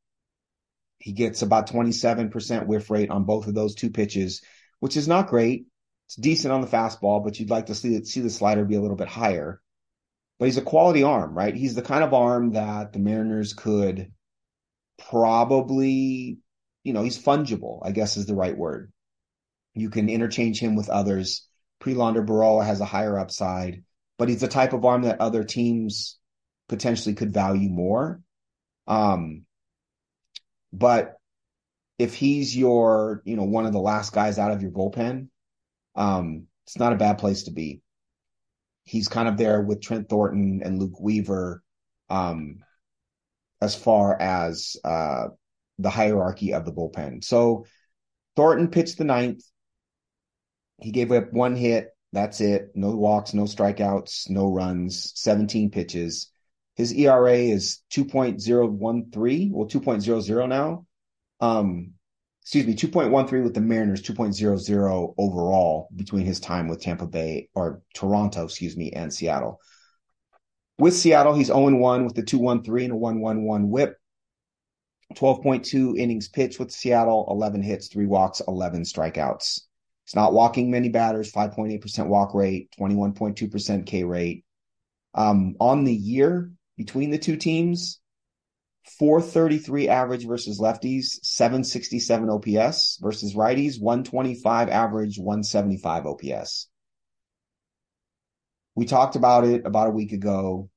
He 0.99 1.12
gets 1.12 1.42
about 1.42 1.71
27% 1.71 2.66
whiff 2.66 2.90
rate 2.90 3.11
on 3.11 3.25
both 3.25 3.47
of 3.47 3.55
those 3.55 3.75
two 3.75 3.90
pitches, 3.90 4.42
which 4.81 4.97
is 4.97 5.09
not 5.09 5.29
great. 5.29 5.66
It's 6.07 6.16
decent 6.16 6.53
on 6.53 6.61
the 6.61 6.66
fastball, 6.66 7.25
but 7.25 7.38
you'd 7.38 7.51
like 7.51 7.66
to 7.66 7.75
see 7.75 8.05
see 8.05 8.21
the 8.21 8.31
slider 8.31 8.64
be 8.64 8.77
a 8.77 8.81
little 8.81 8.97
bit 8.97 9.09
higher. 9.09 9.61
But 10.38 10.47
he's 10.47 10.59
a 10.59 10.62
quality 10.62 11.03
arm, 11.03 11.35
right? 11.35 11.55
He's 11.55 11.75
the 11.75 11.83
kind 11.83 12.05
of 12.05 12.14
arm 12.14 12.53
that 12.53 12.92
the 12.92 12.99
Mariners 12.99 13.55
could 13.55 14.12
probably, 14.99 16.38
you 16.85 16.92
know, 16.92 17.03
he's 17.03 17.23
fungible, 17.23 17.81
I 17.83 17.92
guess 17.92 18.16
is 18.16 18.27
the 18.27 18.35
right 18.35 18.57
word. 18.57 18.92
You 19.75 19.90
can 19.90 20.09
interchange 20.09 20.61
him 20.61 20.77
with 20.77 20.88
others. 20.88 21.46
Prelander 21.87 22.27
Berroa 22.27 22.66
has 22.66 22.81
a 22.81 22.85
higher 22.85 23.16
upside, 23.16 23.85
but 24.18 24.29
he's 24.29 24.40
the 24.40 24.49
type 24.49 24.72
of 24.72 24.85
arm 24.85 25.03
that 25.03 25.20
other 25.20 25.44
teams 25.44 26.18
potentially 26.68 27.14
could 27.14 27.33
value 27.33 27.68
more. 27.68 28.20
Um, 28.88 29.42
but 30.72 31.14
if 31.96 32.14
he's 32.14 32.57
your, 32.57 33.22
you 33.25 33.37
know, 33.37 33.44
one 33.44 33.66
of 33.66 33.72
the 33.72 33.79
last 33.79 34.12
guys 34.12 34.38
out 34.38 34.51
of 34.51 34.62
your 34.62 34.72
bullpen, 34.72 35.29
um, 35.94 36.49
it's 36.66 36.77
not 36.77 36.92
a 36.92 36.96
bad 36.96 37.18
place 37.18 37.44
to 37.44 37.53
be. 37.53 37.81
He's 38.83 39.07
kind 39.07 39.29
of 39.29 39.37
there 39.37 39.61
with 39.62 39.81
Trent 39.81 40.09
Thornton 40.09 40.62
and 40.64 40.81
Luke 40.81 41.01
Weaver, 41.01 41.62
um, 42.11 42.64
as 43.61 43.77
far 43.77 44.20
as 44.20 44.77
uh, 44.85 45.29
the 45.79 45.90
hierarchy 45.90 46.53
of 46.53 46.64
the 46.64 46.72
bullpen. 46.72 47.22
So 47.22 47.66
Thornton 48.35 48.68
pitched 48.68 48.99
the 48.99 49.05
ninth. 49.05 49.42
He 50.81 50.91
gave 50.91 51.12
up 51.12 51.33
one 51.33 51.57
hit. 51.57 51.91
That's 52.12 52.41
it. 52.41 52.71
No 52.75 52.91
walks, 52.97 53.35
no 53.35 53.45
strikeouts, 53.45 54.31
no 54.31 54.49
runs, 54.49 55.12
17 55.17 55.71
pitches. 55.71 56.31
His 56.75 56.93
ERA 56.93 57.35
is 57.35 57.83
2.013, 57.91 59.51
well, 59.51 59.67
2.00 59.67 60.49
now. 60.49 60.87
Um, 61.41 61.93
excuse 62.43 62.67
me, 62.67 62.75
2.13 62.75 63.43
with 63.43 63.55
the 63.55 63.61
Mariners, 63.61 64.03
2.00 64.03 65.15
overall 65.19 65.89
between 65.97 66.27
his 66.27 66.39
time 66.39 66.69
with 66.69 66.81
Tampa 66.81 67.07
Bay 67.07 67.49
or 67.55 67.83
Toronto, 67.95 68.45
excuse 68.45 68.77
me, 68.77 68.93
and 68.93 69.12
Seattle. 69.12 69.61
With 70.79 70.95
Seattle, 70.95 71.35
he's 71.35 71.47
0 71.47 71.75
1 71.77 72.05
with 72.05 72.15
the 72.15 72.23
2.13 72.23 72.85
and 72.85 72.93
a 72.93 72.97
1.11 72.97 73.69
whip. 73.69 73.97
12.2 75.15 75.99
innings 75.99 76.29
pitched 76.29 76.59
with 76.59 76.71
Seattle, 76.71 77.27
11 77.31 77.62
hits, 77.62 77.89
three 77.89 78.07
walks, 78.07 78.43
11 78.47 78.83
strikeouts. 78.83 79.61
He's 80.07 80.14
not 80.14 80.33
walking 80.33 80.71
many 80.71 80.88
batters, 80.88 81.33
5.8% 81.33 82.07
walk 82.07 82.33
rate, 82.33 82.71
21.2% 82.79 83.87
K 83.87 84.05
rate. 84.05 84.45
Um, 85.14 85.57
on 85.59 85.83
the 85.83 85.95
year, 85.95 86.53
between 86.77 87.11
the 87.11 87.19
two 87.19 87.37
teams 87.37 88.01
433 89.01 89.88
average 89.88 90.25
versus 90.25 90.61
lefties, 90.61 91.19
767 91.25 92.31
OPS 92.31 92.99
versus 93.03 93.35
righties, 93.35 93.81
125 93.81 94.69
average, 94.69 95.19
175 95.19 96.07
OPS. 96.07 96.69
We 98.77 98.85
talked 98.85 99.16
about 99.16 99.45
it 99.45 99.66
about 99.66 99.88
a 99.88 99.92
week 99.92 100.12
ago 100.12 100.71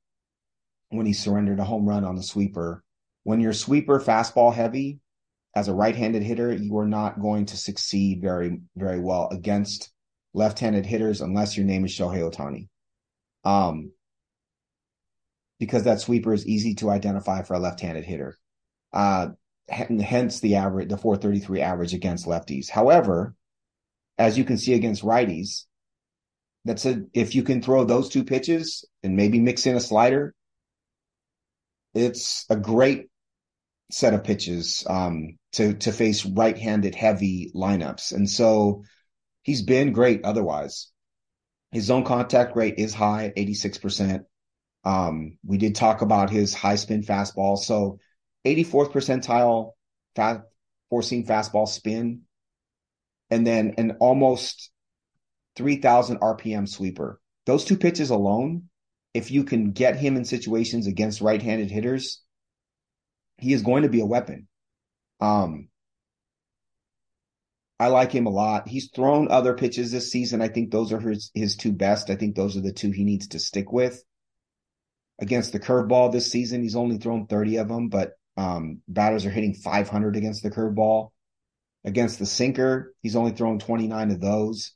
when 0.89 1.05
he 1.05 1.13
surrendered 1.13 1.59
a 1.59 1.65
home 1.65 1.87
run 1.87 2.03
on 2.03 2.15
the 2.15 2.23
sweeper. 2.23 2.83
When 3.23 3.41
you're 3.41 3.53
sweeper 3.53 3.99
fastball 3.99 4.51
heavy 4.55 5.01
as 5.55 5.67
a 5.67 5.73
right-handed 5.73 6.23
hitter, 6.23 6.53
you 6.53 6.77
are 6.77 6.88
not 6.88 7.19
going 7.19 7.45
to 7.47 7.57
succeed 7.57 8.21
very, 8.21 8.59
very 8.75 8.99
well 8.99 9.29
against 9.31 9.91
left-handed 10.33 10.85
hitters 10.85 11.21
unless 11.21 11.57
your 11.57 11.65
name 11.65 11.85
is 11.85 11.91
Shohei 11.91 12.21
Ohtani. 12.21 12.67
Um, 13.43 13.91
because 15.59 15.83
that 15.83 15.99
sweeper 15.99 16.33
is 16.33 16.47
easy 16.47 16.75
to 16.75 16.89
identify 16.89 17.41
for 17.41 17.55
a 17.55 17.59
left-handed 17.59 18.05
hitter. 18.05 18.38
Uh, 18.93 19.29
hence 19.69 20.39
the 20.39 20.55
average, 20.55 20.89
the 20.89 20.97
433 20.97 21.62
average 21.62 21.93
against 21.93 22.25
lefties. 22.25 22.69
However, 22.69 23.35
as 24.17 24.38
you 24.38 24.43
can 24.43 24.57
see 24.57 24.73
against 24.73 25.03
righties, 25.03 25.65
that's 26.65 26.85
a, 26.85 27.03
if 27.13 27.35
you 27.35 27.43
can 27.43 27.62
throw 27.62 27.83
those 27.83 28.09
two 28.09 28.23
pitches 28.23 28.85
and 29.03 29.15
maybe 29.15 29.39
mix 29.39 29.65
in 29.65 29.75
a 29.75 29.79
slider, 29.79 30.33
it's 31.93 32.45
a 32.49 32.55
great 32.55 33.07
set 33.91 34.13
of 34.13 34.23
pitches. 34.23 34.85
Um, 34.88 35.38
to 35.53 35.73
to 35.73 35.91
face 35.91 36.25
right-handed 36.25 36.95
heavy 36.95 37.51
lineups. 37.55 38.13
And 38.13 38.29
so 38.29 38.83
he's 39.43 39.62
been 39.62 39.91
great 39.91 40.23
otherwise. 40.23 40.91
His 41.71 41.85
zone 41.85 42.03
contact 42.03 42.55
rate 42.55 42.75
is 42.77 42.93
high 42.93 43.31
86%. 43.35 44.25
Um, 44.83 45.38
we 45.45 45.57
did 45.57 45.75
talk 45.75 46.01
about 46.01 46.29
his 46.29 46.53
high 46.53 46.75
spin 46.75 47.03
fastball. 47.03 47.57
So 47.57 47.99
84th 48.45 48.91
percentile 48.91 49.73
four 50.89 51.01
seam 51.01 51.25
fastball 51.25 51.67
spin, 51.67 52.21
and 53.29 53.45
then 53.45 53.75
an 53.77 53.97
almost 53.99 54.71
3000 55.55 56.19
RPM 56.19 56.67
sweeper. 56.67 57.21
Those 57.45 57.65
two 57.65 57.77
pitches 57.77 58.09
alone, 58.09 58.69
if 59.13 59.31
you 59.31 59.43
can 59.43 59.71
get 59.71 59.95
him 59.95 60.17
in 60.17 60.25
situations 60.25 60.88
against 60.88 61.21
right 61.21 61.41
handed 61.41 61.71
hitters, 61.71 62.21
he 63.38 63.53
is 63.53 63.62
going 63.62 63.83
to 63.83 63.89
be 63.89 64.01
a 64.01 64.05
weapon. 64.05 64.47
Um, 65.19 65.69
I 67.79 67.88
like 67.88 68.12
him 68.12 68.25
a 68.25 68.32
lot. 68.32 68.67
He's 68.67 68.89
thrown 68.93 69.29
other 69.29 69.53
pitches 69.53 69.91
this 69.91 70.12
season. 70.12 70.41
I 70.41 70.49
think 70.49 70.69
those 70.69 70.91
are 70.91 70.99
his, 70.99 71.32
his 71.34 71.55
two 71.55 71.71
best. 71.71 72.10
I 72.10 72.15
think 72.15 72.36
those 72.36 72.58
are 72.58 72.62
the 72.62 72.73
two 72.73 72.91
he 72.91 73.05
needs 73.05 73.29
to 73.29 73.39
stick 73.39 73.71
with. 73.71 74.03
Against 75.19 75.53
the 75.53 75.60
curveball 75.60 76.12
this 76.12 76.29
season, 76.29 76.62
he's 76.62 76.75
only 76.75 76.97
thrown 76.97 77.27
30 77.27 77.58
of 77.58 77.67
them, 77.69 77.88
but 77.89 78.13
um, 78.36 78.82
batters 78.88 79.25
are 79.25 79.32
hitting 79.32 79.53
500 79.53 80.15
against 80.17 80.43
the 80.43 80.51
curveball. 80.51 81.12
Against 81.86 82.19
the 82.19 82.25
sinker, 82.25 82.93
he's 83.01 83.15
only 83.15 83.32
thrown 83.32 83.60
29 83.60 84.12
of 84.12 84.19
those. 84.19 84.73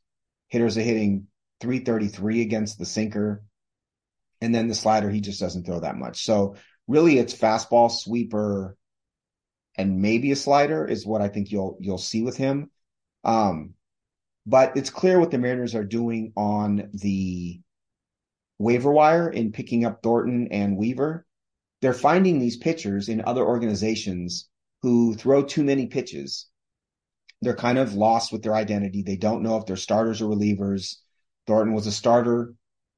Hitters 0.47 0.77
are 0.77 0.81
hitting 0.81 1.27
333 1.59 2.41
against 2.41 2.77
the 2.77 2.85
sinker. 2.85 3.43
And 4.39 4.55
then 4.55 4.67
the 4.67 4.75
slider, 4.75 5.09
he 5.09 5.21
just 5.21 5.39
doesn't 5.39 5.65
throw 5.65 5.81
that 5.81 5.97
much. 5.97 6.23
So 6.23 6.55
really 6.87 7.17
it's 7.17 7.33
fastball, 7.33 7.91
sweeper, 7.91 8.77
and 9.75 10.01
maybe 10.01 10.31
a 10.31 10.35
slider 10.35 10.85
is 10.85 11.05
what 11.05 11.21
I 11.21 11.27
think 11.27 11.51
you'll 11.51 11.77
you'll 11.79 11.97
see 11.97 12.21
with 12.21 12.37
him. 12.37 12.69
Um, 13.23 13.73
but 14.45 14.75
it's 14.75 14.89
clear 14.89 15.19
what 15.19 15.31
the 15.31 15.37
Mariners 15.37 15.75
are 15.75 15.85
doing 15.85 16.33
on 16.35 16.89
the 16.93 17.61
waiver 18.59 18.91
wire 18.91 19.29
in 19.29 19.51
picking 19.51 19.85
up 19.85 20.03
Thornton 20.03 20.49
and 20.51 20.77
Weaver. 20.77 21.25
They're 21.81 21.93
finding 21.93 22.39
these 22.39 22.57
pitchers 22.57 23.09
in 23.09 23.23
other 23.25 23.45
organizations 23.45 24.49
who 24.81 25.15
throw 25.15 25.43
too 25.43 25.63
many 25.63 25.87
pitches. 25.87 26.47
They're 27.41 27.55
kind 27.55 27.77
of 27.77 27.93
lost 27.93 28.31
with 28.31 28.43
their 28.43 28.55
identity. 28.55 29.01
They 29.01 29.17
don't 29.17 29.43
know 29.43 29.57
if 29.57 29.65
they're 29.65 29.75
starters 29.75 30.21
or 30.21 30.33
relievers. 30.33 30.97
Thornton 31.45 31.73
was 31.73 31.87
a 31.87 31.91
starter 31.91 32.53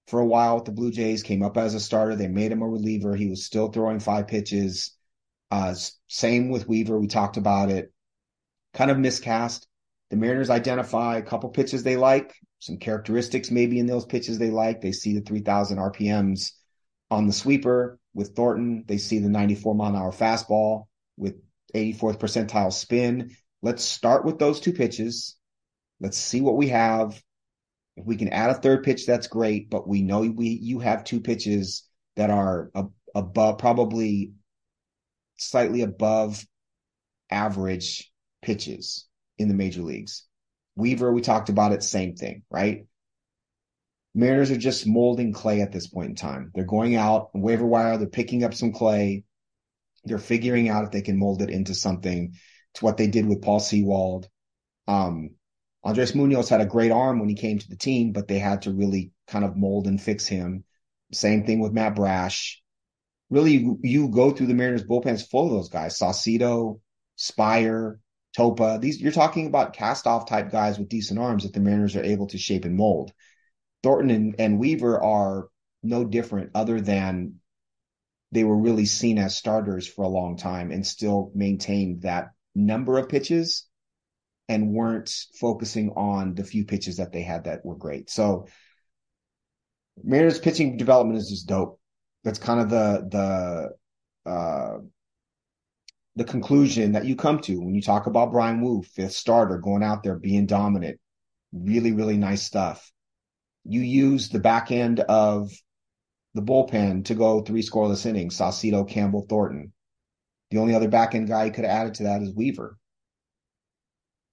for 0.07 0.19
a 0.19 0.25
while 0.25 0.55
with 0.55 0.65
the 0.65 0.71
Blue 0.71 0.91
Jays, 0.91 1.23
came 1.23 1.41
up 1.41 1.57
as 1.57 1.73
a 1.73 1.79
starter. 1.79 2.15
They 2.15 2.27
made 2.27 2.51
him 2.51 2.61
a 2.61 2.67
reliever. 2.67 3.15
He 3.15 3.27
was 3.27 3.43
still 3.43 3.69
throwing 3.69 3.99
five 3.99 4.27
pitches. 4.27 4.95
Uh, 5.51 5.75
same 6.08 6.49
with 6.49 6.67
Weaver. 6.67 6.99
We 6.99 7.08
talked 7.08 7.38
about 7.38 7.69
it. 7.69 7.91
Kind 8.73 8.91
of 8.91 8.97
miscast. 8.97 9.67
The 10.10 10.17
Mariners 10.17 10.49
identify 10.49 11.17
a 11.17 11.23
couple 11.23 11.49
pitches 11.49 11.84
they 11.84 11.97
like, 11.97 12.34
some 12.60 12.77
characteristics 12.77 13.51
maybe 13.51 13.79
in 13.79 13.86
those 13.86 14.05
pitches 14.05 14.38
they 14.38 14.51
like. 14.51 14.81
They 14.81 14.91
see 14.91 15.13
the 15.15 15.21
3,000 15.21 15.77
RPMs 15.77 16.51
on 17.10 17.27
the 17.27 17.34
sweeper 17.34 17.99
with 18.13 18.36
Thornton. 18.36 18.84
They 18.88 18.97
see 18.97 19.19
the 19.19 19.29
94 19.29 19.75
mile 19.75 19.89
an 19.89 19.95
hour 19.95 20.12
fastball 20.12 20.86
with 21.17 21.36
84th 21.73 22.19
percentile 22.19 22.71
spin. 22.71 23.36
Let's 23.62 23.84
start 23.84 24.25
with 24.25 24.39
those 24.39 24.60
two 24.60 24.73
pitches. 24.73 25.36
Let's 25.99 26.17
see 26.17 26.41
what 26.41 26.58
we 26.58 26.69
have. 26.69 27.21
If 27.97 28.05
we 28.05 28.17
can 28.17 28.29
add 28.29 28.49
a 28.49 28.55
third 28.55 28.84
pitch, 28.84 29.05
that's 29.05 29.27
great. 29.27 29.69
But 29.69 29.88
we 29.88 30.01
know 30.01 30.19
we 30.19 30.49
you 30.49 30.79
have 30.79 31.03
two 31.03 31.21
pitches 31.21 31.84
that 32.15 32.29
are 32.29 32.71
above, 33.15 33.58
probably 33.58 34.34
slightly 35.37 35.81
above 35.81 36.45
average 37.29 38.11
pitches 38.41 39.05
in 39.37 39.47
the 39.47 39.53
major 39.53 39.81
leagues. 39.81 40.25
Weaver, 40.75 41.11
we 41.11 41.21
talked 41.21 41.49
about 41.49 41.71
it, 41.71 41.83
same 41.83 42.15
thing, 42.15 42.43
right? 42.49 42.85
Mariners 44.13 44.51
are 44.51 44.57
just 44.57 44.87
molding 44.87 45.33
clay 45.33 45.61
at 45.61 45.71
this 45.71 45.87
point 45.87 46.09
in 46.09 46.15
time. 46.15 46.51
They're 46.55 46.63
going 46.63 46.95
out 46.95 47.29
waiver 47.33 47.65
wire, 47.65 47.97
they're 47.97 48.07
picking 48.07 48.43
up 48.43 48.53
some 48.53 48.71
clay. 48.71 49.23
They're 50.05 50.19
figuring 50.19 50.69
out 50.69 50.85
if 50.85 50.91
they 50.91 51.01
can 51.01 51.17
mold 51.17 51.41
it 51.41 51.49
into 51.49 51.73
something. 51.73 52.35
To 52.75 52.85
what 52.85 52.97
they 52.97 53.07
did 53.07 53.25
with 53.25 53.41
Paul 53.41 53.59
Sewald. 53.59 54.29
Um, 54.87 55.31
Andres 55.83 56.13
Munoz 56.13 56.49
had 56.49 56.61
a 56.61 56.65
great 56.65 56.91
arm 56.91 57.19
when 57.19 57.29
he 57.29 57.35
came 57.35 57.57
to 57.57 57.69
the 57.69 57.77
team, 57.77 58.11
but 58.11 58.27
they 58.27 58.39
had 58.39 58.63
to 58.63 58.73
really 58.73 59.11
kind 59.27 59.45
of 59.45 59.55
mold 59.55 59.87
and 59.87 60.01
fix 60.01 60.27
him. 60.27 60.63
Same 61.13 61.45
thing 61.45 61.59
with 61.59 61.73
Matt 61.73 61.95
Brash. 61.95 62.61
Really, 63.29 63.67
you, 63.81 64.09
go 64.09 64.31
through 64.31 64.47
the 64.47 64.53
Mariners 64.53 64.83
bullpens 64.83 65.27
full 65.27 65.47
of 65.47 65.51
those 65.51 65.69
guys. 65.69 65.97
Saucedo, 65.97 66.79
Speier, 67.17 67.97
Topa. 68.38 68.79
These 68.79 69.01
you're 69.01 69.11
talking 69.11 69.47
about 69.47 69.73
cast 69.73 70.05
off 70.05 70.27
type 70.27 70.51
guys 70.51 70.77
with 70.77 70.89
decent 70.89 71.19
arms 71.19 71.43
that 71.43 71.53
the 71.53 71.59
Mariners 71.59 71.95
are 71.95 72.03
able 72.03 72.27
to 72.27 72.38
shape 72.38 72.65
and 72.65 72.75
mold. 72.75 73.11
Thornton 73.81 74.11
and, 74.11 74.35
and 74.39 74.59
Weaver 74.59 75.01
are 75.01 75.47
no 75.81 76.03
different, 76.03 76.51
other 76.55 76.81
than 76.81 77.35
they 78.31 78.43
were 78.43 78.57
really 78.57 78.85
seen 78.85 79.17
as 79.17 79.35
starters 79.35 79.88
for 79.88 80.03
a 80.03 80.09
long 80.09 80.38
time 80.38 80.71
and 80.71 80.85
still 80.85 81.31
maintained 81.33 82.01
that 82.01 82.29
number 82.53 82.97
of 82.97 83.09
pitches 83.09 83.67
and 84.49 84.73
weren't 84.73 85.13
focusing 85.39 85.91
on 85.91 86.35
the 86.35 86.43
few 86.43 86.65
pitches 86.65 86.97
that 86.97 87.11
they 87.11 87.21
had 87.21 87.45
that 87.45 87.65
were 87.65 87.75
great. 87.75 88.09
So 88.09 88.47
Mariners 90.03 90.39
pitching 90.39 90.77
development 90.77 91.17
is 91.17 91.29
just 91.29 91.47
dope. 91.47 91.79
That's 92.25 92.39
kind 92.39 92.59
of 92.59 92.69
the 92.69 93.07
the 94.25 94.29
uh, 94.29 94.79
the 96.15 96.23
conclusion 96.23 96.93
that 96.93 97.05
you 97.05 97.15
come 97.15 97.39
to 97.41 97.61
when 97.61 97.75
you 97.75 97.81
talk 97.81 98.07
about 98.07 98.31
Bryan 98.31 98.61
Woo, 98.61 98.81
fifth 98.81 99.13
starter, 99.13 99.59
going 99.59 99.83
out 99.83 100.01
there 100.01 100.15
being 100.15 100.47
dominant. 100.47 100.99
Really, 101.53 101.91
really 101.91 102.17
nice 102.17 102.41
stuff. 102.41 102.91
You 103.63 103.81
use 103.81 104.29
the 104.29 104.39
back 104.39 104.71
end 104.71 105.01
of 105.01 105.51
the 106.33 106.41
bullpen 106.41 107.05
to 107.05 107.15
go 107.15 107.41
three 107.41 107.61
scoreless 107.61 108.05
innings, 108.05 108.38
Saucedo, 108.38 108.88
Campbell, 108.89 109.25
Thornton. 109.29 109.71
The 110.49 110.57
only 110.57 110.73
other 110.73 110.88
back 110.88 111.13
end 111.13 111.27
guy 111.27 111.45
you 111.45 111.51
could 111.51 111.63
have 111.63 111.79
added 111.79 111.93
to 111.95 112.03
that 112.03 112.21
is 112.23 112.33
Weaver. 112.35 112.77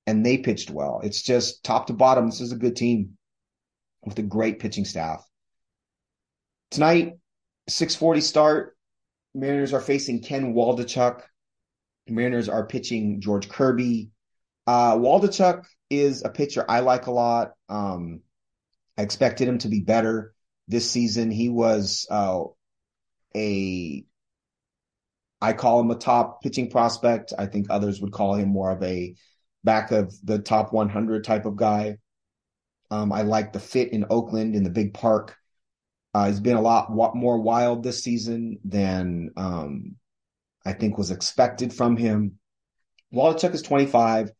And 0.06 0.24
they 0.24 0.38
pitched 0.38 0.70
well. 0.70 1.00
It's 1.04 1.22
just 1.22 1.62
top 1.62 1.88
to 1.88 1.92
bottom. 1.92 2.26
This 2.26 2.40
is 2.40 2.52
a 2.52 2.56
good 2.56 2.74
team 2.74 3.18
with 4.02 4.18
a 4.18 4.22
great 4.22 4.58
pitching 4.58 4.84
staff. 4.84 5.24
Tonight, 6.70 7.18
640 7.68 8.20
start. 8.20 8.76
Mariners 9.34 9.72
are 9.72 9.80
facing 9.80 10.22
Ken 10.22 10.54
Waldichuk. 10.54 11.22
Mariners 12.08 12.48
are 12.48 12.66
pitching 12.66 13.20
George 13.20 13.48
Kirby. 13.48 14.10
Uh, 14.66 14.96
Waldichuk 14.96 15.64
is 15.90 16.22
a 16.24 16.30
pitcher 16.30 16.64
I 16.68 16.80
like 16.80 17.06
a 17.06 17.12
lot. 17.12 17.52
Um, 17.68 18.20
I 18.96 19.02
expected 19.02 19.48
him 19.48 19.58
to 19.58 19.68
be 19.68 19.80
better 19.80 20.34
this 20.68 20.90
season. 20.90 21.30
He 21.30 21.48
was 21.48 22.06
uh, 22.10 22.44
a, 23.34 24.04
I 25.40 25.52
call 25.52 25.80
him 25.80 25.90
a 25.90 25.96
top 25.96 26.42
pitching 26.42 26.70
prospect. 26.70 27.32
I 27.36 27.46
think 27.46 27.66
others 27.68 28.00
would 28.00 28.12
call 28.12 28.34
him 28.34 28.48
more 28.48 28.70
of 28.70 28.82
a 28.82 29.14
back 29.64 29.92
of 29.92 30.14
the 30.24 30.38
top 30.38 30.72
100 30.72 31.24
type 31.24 31.46
of 31.46 31.56
guy. 31.56 31.98
Um, 32.90 33.12
I 33.12 33.22
like 33.22 33.52
the 33.52 33.60
fit 33.60 33.92
in 33.92 34.06
Oakland 34.10 34.54
in 34.54 34.64
the 34.64 34.70
big 34.70 34.92
park. 34.92 35.36
Uh, 36.14 36.26
he's 36.26 36.40
been 36.40 36.56
a 36.56 36.62
lot 36.62 36.90
more 36.90 37.38
wild 37.38 37.82
this 37.82 38.02
season 38.02 38.58
than 38.64 39.30
um, 39.36 39.96
I 40.64 40.74
think 40.74 40.98
was 40.98 41.10
expected 41.10 41.72
from 41.72 41.96
him. 41.96 42.38
Waldichuk 43.14 43.54
is 43.54 43.62
25, 43.62 44.30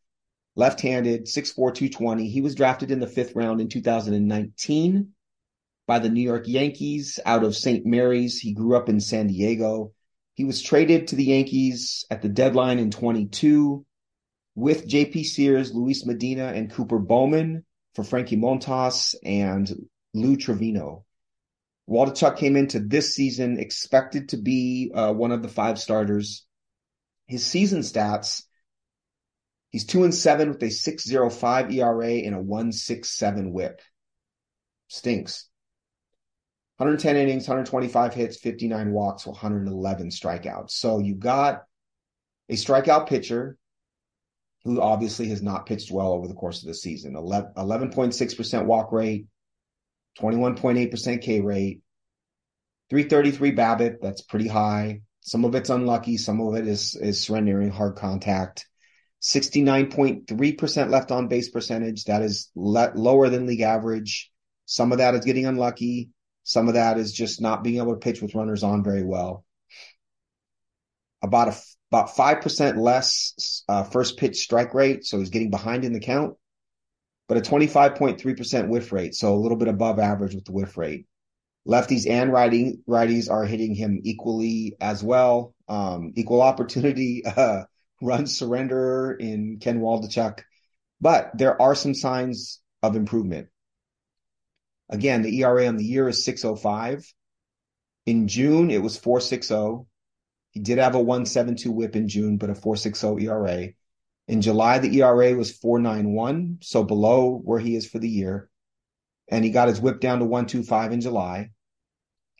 left-handed, 0.55 1.25
6'4", 1.25 1.55
220. 1.55 2.29
He 2.29 2.41
was 2.41 2.55
drafted 2.55 2.91
in 2.91 2.99
the 2.99 3.07
fifth 3.07 3.35
round 3.35 3.59
in 3.59 3.69
2019 3.69 5.09
by 5.87 5.99
the 5.99 6.09
New 6.09 6.21
York 6.21 6.47
Yankees 6.47 7.19
out 7.25 7.43
of 7.43 7.55
St. 7.55 7.85
Mary's. 7.85 8.39
He 8.39 8.53
grew 8.53 8.75
up 8.75 8.89
in 8.89 8.99
San 8.99 9.27
Diego. 9.27 9.93
He 10.35 10.45
was 10.45 10.61
traded 10.61 11.07
to 11.07 11.15
the 11.15 11.25
Yankees 11.25 12.05
at 12.09 12.21
the 12.21 12.29
deadline 12.29 12.79
in 12.79 12.91
22 12.91 13.85
with 14.55 14.87
JP 14.87 15.25
Sears, 15.25 15.73
Luis 15.73 16.05
Medina, 16.05 16.47
and 16.47 16.71
Cooper 16.71 16.99
Bowman 16.99 17.65
for 17.95 18.03
Frankie 18.03 18.37
Montas 18.37 19.15
and 19.23 19.71
Lou 20.13 20.37
Trivino. 20.37 21.03
Waldichuk 21.89 22.37
came 22.37 22.55
into 22.55 22.79
this 22.79 23.13
season 23.13 23.59
expected 23.59 24.29
to 24.29 24.37
be 24.37 24.91
uh, 24.93 25.13
one 25.13 25.31
of 25.31 25.41
the 25.41 25.49
five 25.49 25.79
starters. 25.79 26.45
His 27.27 27.45
season 27.45 27.81
stats, 27.81 28.43
he's 29.69 29.85
two 29.85 30.03
and 30.03 30.13
seven 30.13 30.49
with 30.49 30.63
a 30.63 30.67
6.05 30.67 31.73
ERA 31.73 32.11
and 32.25 32.35
a 32.35 32.39
1.67 32.39 33.51
WHIP. 33.51 33.81
Stinks. 34.87 35.49
110 36.77 37.15
innings, 37.15 37.47
125 37.47 38.13
hits, 38.13 38.37
59 38.37 38.91
walks, 38.91 39.25
111 39.25 40.09
strikeouts. 40.09 40.71
So 40.71 40.99
you 40.99 41.15
got 41.15 41.63
a 42.49 42.53
strikeout 42.53 43.07
pitcher 43.07 43.57
who 44.63 44.81
obviously 44.81 45.27
has 45.29 45.41
not 45.41 45.65
pitched 45.65 45.91
well 45.91 46.13
over 46.13 46.27
the 46.27 46.33
course 46.33 46.61
of 46.61 46.67
the 46.67 46.73
season. 46.73 47.13
11.6% 47.13 48.65
walk 48.65 48.91
rate, 48.91 49.27
21.8% 50.19 51.21
K 51.21 51.41
rate, 51.41 51.81
333 52.89 53.51
BABIP, 53.51 53.95
That's 54.01 54.21
pretty 54.21 54.47
high. 54.47 55.01
Some 55.21 55.45
of 55.45 55.55
it's 55.55 55.69
unlucky. 55.69 56.17
Some 56.17 56.41
of 56.41 56.55
it 56.55 56.67
is 56.67 56.95
is 56.95 57.21
surrendering 57.21 57.71
hard 57.71 57.95
contact. 57.95 58.67
69.3% 59.21 60.89
left 60.89 61.09
on 61.11 61.29
base 61.29 61.49
percentage. 61.49 62.03
That 62.05 62.21
is 62.21 62.51
le- 62.55 62.91
lower 62.93 63.29
than 63.29 63.45
league 63.45 63.61
average. 63.61 64.29
Some 64.65 64.91
of 64.91 64.97
that 64.97 65.15
is 65.15 65.23
getting 65.23 65.45
unlucky. 65.45 66.09
Some 66.43 66.67
of 66.67 66.73
that 66.73 66.97
is 66.97 67.13
just 67.13 67.41
not 67.41 67.63
being 67.63 67.77
able 67.77 67.93
to 67.93 67.99
pitch 67.99 68.21
with 68.21 68.35
runners 68.35 68.63
on 68.63 68.83
very 68.83 69.03
well. 69.03 69.45
About 71.21 71.47
a 71.47 71.57
about 71.89 72.09
5% 72.09 72.77
less 72.77 73.63
uh, 73.69 73.83
first 73.83 74.17
pitch 74.17 74.37
strike 74.37 74.73
rate. 74.73 75.05
So 75.05 75.19
he's 75.19 75.29
getting 75.29 75.51
behind 75.51 75.85
in 75.85 75.93
the 75.93 75.99
count, 75.99 76.35
but 77.27 77.37
a 77.37 77.41
25.3% 77.41 78.67
whiff 78.67 78.91
rate. 78.91 79.15
So 79.15 79.33
a 79.33 79.39
little 79.39 79.57
bit 79.57 79.67
above 79.67 79.99
average 79.99 80.35
with 80.35 80.45
the 80.45 80.51
whiff 80.51 80.77
rate. 80.77 81.05
Lefties 81.67 82.09
and 82.09 82.31
righty, 82.31 82.79
righties 82.87 83.31
are 83.31 83.45
hitting 83.45 83.73
him 83.73 84.01
equally 84.03 84.75
as 84.81 85.01
well. 85.01 85.55
Um, 85.67 86.11
equal 86.15 86.41
opportunity, 86.41 87.23
uh, 87.25 87.63
run 88.01 88.27
surrender 88.27 89.13
in 89.13 89.59
Ken 89.59 89.79
Waldichuk, 89.79 90.41
but 90.99 91.31
there 91.37 91.61
are 91.61 91.75
some 91.75 91.93
signs 91.95 92.61
of 92.81 92.95
improvement. 92.95 93.47
Again, 94.89 95.21
the 95.21 95.39
ERA 95.39 95.67
on 95.67 95.77
the 95.77 95.85
year 95.85 96.09
is 96.09 96.25
605. 96.25 97.11
In 98.05 98.27
June, 98.27 98.69
it 98.69 98.81
was 98.81 98.97
460. 98.97 99.85
He 100.51 100.59
did 100.59 100.77
have 100.77 100.95
a 100.95 100.99
172 100.99 101.71
whip 101.71 101.95
in 101.95 102.09
June, 102.09 102.37
but 102.37 102.49
a 102.49 102.55
460 102.55 103.25
ERA. 103.25 103.69
In 104.27 104.41
July, 104.41 104.79
the 104.79 105.01
ERA 105.01 105.35
was 105.35 105.51
491, 105.51 106.59
so 106.61 106.83
below 106.83 107.41
where 107.43 107.59
he 107.59 107.75
is 107.75 107.87
for 107.87 107.99
the 107.99 108.09
year. 108.09 108.49
And 109.29 109.43
he 109.43 109.51
got 109.51 109.67
his 109.67 109.81
whip 109.81 109.99
down 109.99 110.19
to 110.19 110.25
125 110.25 110.91
in 110.91 111.01
July. 111.01 111.51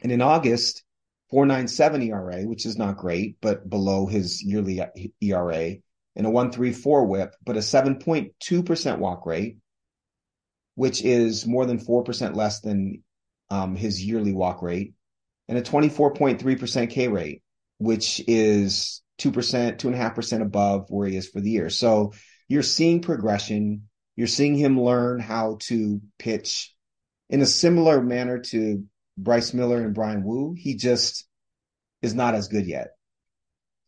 And 0.02 0.12
in 0.12 0.22
August, 0.22 0.84
497 1.30 2.02
ERA, 2.04 2.44
which 2.44 2.66
is 2.66 2.78
not 2.78 2.98
great, 2.98 3.38
but 3.42 3.70
below 3.70 4.06
his 4.06 4.44
yearly 4.44 4.82
ERA, 5.22 5.76
and 6.16 6.28
a 6.28 6.30
134 6.30 7.06
whip, 7.06 7.36
but 7.44 7.58
a 7.58 7.62
7.2% 7.62 8.98
walk 9.00 9.26
rate, 9.26 9.58
which 10.76 11.02
is 11.04 11.46
more 11.46 11.66
than 11.66 11.80
4% 11.80 12.36
less 12.36 12.62
than 12.62 13.04
um, 13.50 13.76
his 13.76 14.04
yearly 14.04 14.34
walk 14.34 14.62
rate, 14.62 14.94
and 15.48 15.58
a 15.58 15.62
24.3% 15.62 16.90
K 16.90 17.08
rate 17.08 17.44
which 17.84 18.24
is 18.28 19.02
2%, 19.20 19.78
2.5% 19.78 20.42
above 20.42 20.86
where 20.90 21.08
he 21.08 21.16
is 21.16 21.28
for 21.30 21.40
the 21.40 21.52
year. 21.52 21.70
So 21.70 22.14
you're 22.48 22.64
seeing 22.64 23.02
progression. 23.02 23.90
You're 24.16 24.28
seeing 24.28 24.56
him 24.56 24.80
learn 24.80 25.20
how 25.20 25.58
to 25.62 26.02
pitch 26.20 26.74
in 27.30 27.42
a 27.42 27.46
similar 27.46 28.02
manner 28.02 28.40
to 28.40 28.84
Bryce 29.18 29.54
Miller 29.54 29.84
and 29.84 29.94
Bryan 29.94 30.24
Woo. 30.24 30.56
He 30.58 30.76
just 30.76 31.28
is 32.02 32.14
not 32.14 32.36
as 32.36 32.48
good 32.48 32.68
yet. 32.68 32.90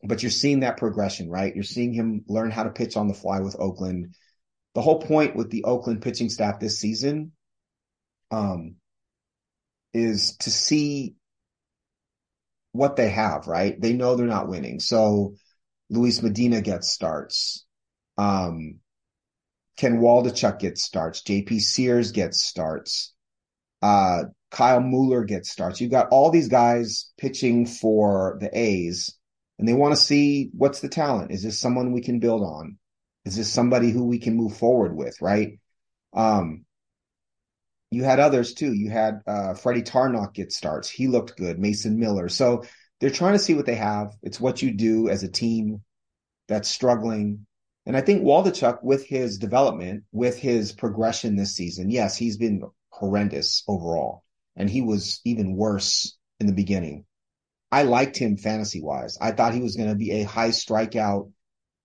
But 0.03 0.21
you're 0.21 0.31
seeing 0.31 0.61
that 0.61 0.77
progression, 0.77 1.29
right? 1.29 1.53
You're 1.53 1.63
seeing 1.63 1.93
him 1.93 2.23
learn 2.27 2.51
how 2.51 2.63
to 2.63 2.69
pitch 2.69 2.95
on 2.95 3.07
the 3.07 3.13
fly 3.13 3.39
with 3.39 3.55
Oakland. 3.59 4.15
The 4.75 4.81
whole 4.81 5.01
point 5.01 5.35
with 5.35 5.49
the 5.49 5.63
Oakland 5.63 6.01
pitching 6.01 6.29
staff 6.29 6.59
this 6.59 6.79
season 6.79 7.31
um, 8.29 8.75
is 9.93 10.37
to 10.37 10.51
see 10.51 11.15
what 12.75 12.95
they 12.95 13.09
have, 13.09 13.47
right? 13.47 13.79
They 13.79 13.93
know 13.93 14.15
they're 14.15 14.25
not 14.25 14.47
winning. 14.47 14.79
So 14.79 15.35
Luis 15.89 16.21
Medina 16.21 16.61
gets 16.61 16.89
starts. 16.89 17.65
Um, 18.17 18.79
Ken 19.77 19.99
Waldichuk 19.99 20.59
gets 20.59 20.83
starts. 20.83 21.21
JP 21.21 21.61
Sears 21.61 22.11
gets 22.11 22.41
starts. 22.41 23.13
Uh, 23.81 24.23
Kyle 24.51 24.81
Mueller 24.81 25.25
gets 25.25 25.49
starts. 25.49 25.81
You've 25.81 25.91
got 25.91 26.07
all 26.11 26.31
these 26.31 26.47
guys 26.47 27.11
pitching 27.17 27.65
for 27.65 28.37
the 28.39 28.49
A's 28.57 29.17
and 29.57 29.67
they 29.67 29.73
want 29.73 29.95
to 29.95 30.01
see 30.01 30.49
what's 30.53 30.81
the 30.81 30.89
talent. 30.89 31.31
Is 31.31 31.43
this 31.43 31.59
someone 31.59 31.91
we 31.91 32.01
can 32.01 32.19
build 32.19 32.41
on? 32.41 32.77
Is 33.23 33.35
this 33.35 33.51
somebody 33.51 33.91
who 33.91 34.05
we 34.05 34.19
can 34.19 34.35
move 34.35 34.57
forward 34.57 34.95
with? 34.95 35.21
Right. 35.21 35.59
Um, 36.13 36.64
you 37.95 38.03
had 38.03 38.19
others 38.19 38.53
too. 38.53 38.73
You 38.73 38.89
had 38.89 39.21
uh, 39.25 39.53
Freddie 39.53 39.81
Tarnok 39.81 40.33
get 40.33 40.51
starts. 40.51 40.89
He 40.89 41.07
looked 41.07 41.37
good. 41.37 41.57
Mason 41.57 41.97
Miller. 41.97 42.27
So 42.27 42.65
they're 42.99 43.09
trying 43.09 43.33
to 43.33 43.39
see 43.39 43.53
what 43.53 43.65
they 43.65 43.75
have. 43.75 44.13
It's 44.21 44.39
what 44.39 44.61
you 44.61 44.71
do 44.71 45.07
as 45.07 45.23
a 45.23 45.31
team 45.31 45.81
that's 46.49 46.67
struggling. 46.67 47.45
And 47.85 47.95
I 47.95 48.01
think 48.01 48.23
Waldichuk, 48.23 48.83
with 48.83 49.05
his 49.05 49.37
development, 49.37 50.03
with 50.11 50.37
his 50.37 50.73
progression 50.73 51.37
this 51.37 51.55
season, 51.55 51.89
yes, 51.89 52.17
he's 52.17 52.35
been 52.35 52.63
horrendous 52.89 53.63
overall. 53.65 54.23
And 54.57 54.69
he 54.69 54.81
was 54.81 55.21
even 55.23 55.55
worse 55.55 56.17
in 56.41 56.47
the 56.47 56.53
beginning. 56.53 57.05
I 57.71 57.83
liked 57.83 58.17
him 58.17 58.35
fantasy 58.35 58.81
wise. 58.81 59.17
I 59.21 59.31
thought 59.31 59.53
he 59.53 59.61
was 59.61 59.77
going 59.77 59.89
to 59.89 59.95
be 59.95 60.11
a 60.11 60.23
high 60.23 60.49
strikeout 60.49 61.31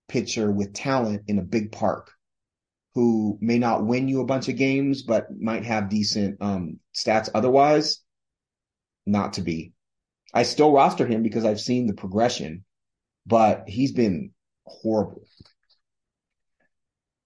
pitcher 0.09 0.51
with 0.51 0.73
talent 0.73 1.23
in 1.27 1.39
a 1.39 1.43
big 1.43 1.71
park 1.71 2.11
who 2.93 3.37
may 3.41 3.57
not 3.57 3.85
win 3.85 4.07
you 4.07 4.21
a 4.21 4.25
bunch 4.25 4.49
of 4.49 4.57
games, 4.57 5.03
but 5.03 5.27
might 5.39 5.63
have 5.65 5.89
decent 5.89 6.37
um, 6.41 6.79
stats 6.93 7.29
otherwise, 7.33 8.01
not 9.05 9.33
to 9.33 9.41
be. 9.41 9.73
I 10.33 10.43
still 10.43 10.71
roster 10.71 11.05
him 11.05 11.23
because 11.23 11.45
I've 11.45 11.61
seen 11.61 11.87
the 11.87 11.93
progression, 11.93 12.65
but 13.25 13.63
he's 13.67 13.93
been 13.93 14.31
horrible. 14.65 15.23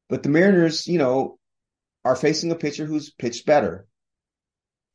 But 0.08 0.22
the 0.22 0.30
Mariners, 0.30 0.88
you 0.88 1.00
know, 1.00 1.40
are 2.04 2.16
facing 2.16 2.52
a 2.52 2.56
pitcher 2.56 2.86
who's 2.86 3.10
pitched 3.10 3.48
better. 3.48 3.88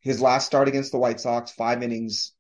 His 0.01 0.21
last 0.21 0.47
start 0.47 0.69
against 0.69 0.93
the 0.93 0.99
White 0.99 1.21
Sox, 1.21 1.51
five 1.51 1.83
innings, 1.83 2.33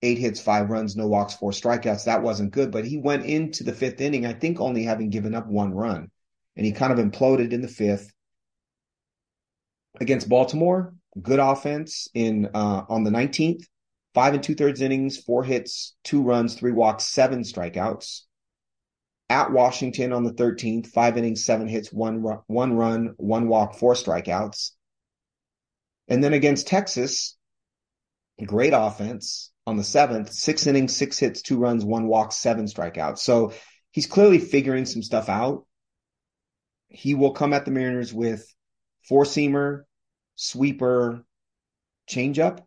eight 0.00 0.18
hits, 0.18 0.40
five 0.40 0.70
runs, 0.70 0.96
no 0.96 1.06
walks, 1.06 1.34
four 1.34 1.50
strikeouts. 1.50 2.04
That 2.04 2.22
wasn't 2.22 2.52
good, 2.52 2.70
but 2.70 2.86
he 2.86 2.96
went 2.96 3.26
into 3.26 3.62
the 3.62 3.74
fifth 3.74 4.00
inning, 4.00 4.24
I 4.24 4.32
think 4.32 4.58
only 4.58 4.84
having 4.84 5.10
given 5.10 5.34
up 5.34 5.46
one 5.46 5.74
run 5.74 6.10
and 6.56 6.66
he 6.66 6.72
kind 6.72 6.92
of 6.92 7.04
imploded 7.04 7.52
in 7.52 7.62
the 7.62 7.68
fifth 7.68 8.12
against 10.00 10.28
Baltimore. 10.28 10.94
Good 11.20 11.38
offense 11.38 12.08
in 12.14 12.50
uh, 12.54 12.82
on 12.88 13.04
the 13.04 13.10
19th, 13.10 13.64
five 14.14 14.34
and 14.34 14.42
two 14.42 14.54
thirds 14.54 14.80
innings, 14.80 15.16
four 15.16 15.44
hits, 15.44 15.94
two 16.02 16.22
runs, 16.22 16.54
three 16.54 16.72
walks, 16.72 17.04
seven 17.04 17.40
strikeouts. 17.40 18.22
At 19.30 19.52
Washington 19.52 20.12
on 20.12 20.24
the 20.24 20.32
13th, 20.32 20.88
five 20.88 21.16
innings, 21.16 21.44
seven 21.44 21.68
hits, 21.68 21.92
one 21.92 22.22
one 22.46 22.74
run, 22.74 23.14
one 23.16 23.48
walk, 23.48 23.76
four 23.76 23.94
strikeouts. 23.94 24.72
And 26.08 26.22
then 26.22 26.34
against 26.34 26.66
Texas, 26.66 27.36
great 28.44 28.74
offense 28.74 29.50
on 29.66 29.76
the 29.76 29.84
seventh, 29.84 30.32
six 30.32 30.66
innings, 30.66 30.94
six 30.94 31.18
hits, 31.18 31.40
two 31.40 31.58
runs, 31.58 31.84
one 31.84 32.06
walk, 32.06 32.32
seven 32.32 32.66
strikeouts. 32.66 33.18
So 33.18 33.52
he's 33.92 34.06
clearly 34.06 34.38
figuring 34.38 34.84
some 34.84 35.02
stuff 35.02 35.28
out 35.28 35.64
he 36.94 37.14
will 37.14 37.32
come 37.32 37.52
at 37.52 37.64
the 37.64 37.70
Mariners 37.70 38.14
with 38.14 38.46
four 39.08 39.24
seamer, 39.24 39.82
sweeper, 40.36 41.24
changeup. 42.08 42.60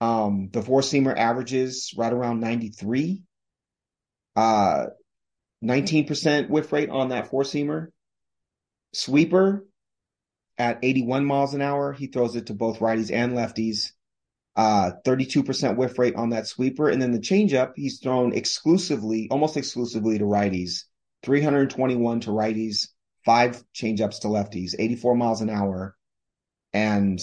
Um, 0.00 0.50
the 0.52 0.62
four 0.62 0.80
seamer 0.80 1.16
averages 1.16 1.94
right 1.96 2.12
around 2.12 2.40
93. 2.40 3.22
Uh, 4.36 4.86
19% 5.64 6.48
whiff 6.48 6.72
rate 6.72 6.90
on 6.90 7.08
that 7.08 7.28
four 7.28 7.42
seamer. 7.42 7.88
Sweeper 8.92 9.66
at 10.58 10.78
81 10.82 11.24
miles 11.24 11.54
an 11.54 11.62
hour. 11.62 11.92
He 11.92 12.06
throws 12.06 12.36
it 12.36 12.46
to 12.46 12.54
both 12.54 12.80
righties 12.80 13.12
and 13.12 13.32
lefties. 13.32 13.92
Uh, 14.56 14.92
32% 15.06 15.76
whiff 15.76 15.98
rate 15.98 16.16
on 16.16 16.30
that 16.30 16.46
sweeper. 16.46 16.88
And 16.88 17.00
then 17.00 17.12
the 17.12 17.18
changeup, 17.18 17.72
he's 17.76 17.98
thrown 17.98 18.34
exclusively, 18.34 19.28
almost 19.30 19.56
exclusively 19.56 20.18
to 20.18 20.24
righties 20.24 20.84
321 21.22 22.20
to 22.20 22.30
righties, 22.30 22.88
five 23.24 23.62
changeups 23.74 24.20
to 24.20 24.28
lefties, 24.28 24.74
84 24.78 25.16
miles 25.16 25.40
an 25.40 25.50
hour, 25.50 25.96
and 26.72 27.20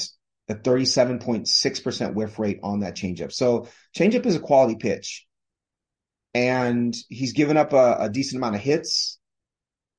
a 0.50 0.56
37.6% 0.56 2.14
whiff 2.14 2.40
rate 2.40 2.60
on 2.64 2.82
that 2.82 2.96
changeup. 2.96 3.32
So 3.32 3.68
changeup 3.96 4.26
is 4.26 4.36
a 4.36 4.40
quality 4.40 4.76
pitch. 4.76 5.26
And 6.34 6.96
he's 7.10 7.34
given 7.34 7.58
up 7.58 7.74
a, 7.74 7.98
a 8.02 8.10
decent 8.10 8.38
amount 8.38 8.56
of 8.56 8.62
hits 8.62 9.18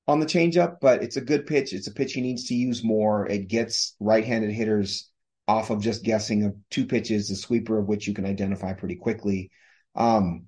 on 0.07 0.21
the 0.21 0.27
changeup, 0.27 0.77
but 0.81 1.03
it's 1.03 1.17
a 1.17 1.21
good 1.21 1.47
pitch. 1.47 1.73
It's 1.73 1.89
a 1.89 1.93
pitch 1.93 2.13
he 2.13 2.21
needs 2.21 2.45
to 2.47 2.55
use 2.55 2.85
more. 2.85 3.27
It 3.27 3.49
gets 3.49 3.95
right-handed 3.99 4.51
hitters 4.53 5.11
off 5.49 5.71
of 5.71 5.83
just 5.83 6.05
guessing 6.05 6.45
of 6.45 6.55
two 6.71 6.87
pitches, 6.87 7.29
the 7.29 7.35
sweeper 7.35 7.79
of 7.79 7.89
which 7.89 8.07
you 8.07 8.15
can 8.15 8.25
identify 8.25 8.73
pretty 8.73 8.97
quickly. 8.97 9.51
Um, 9.95 10.47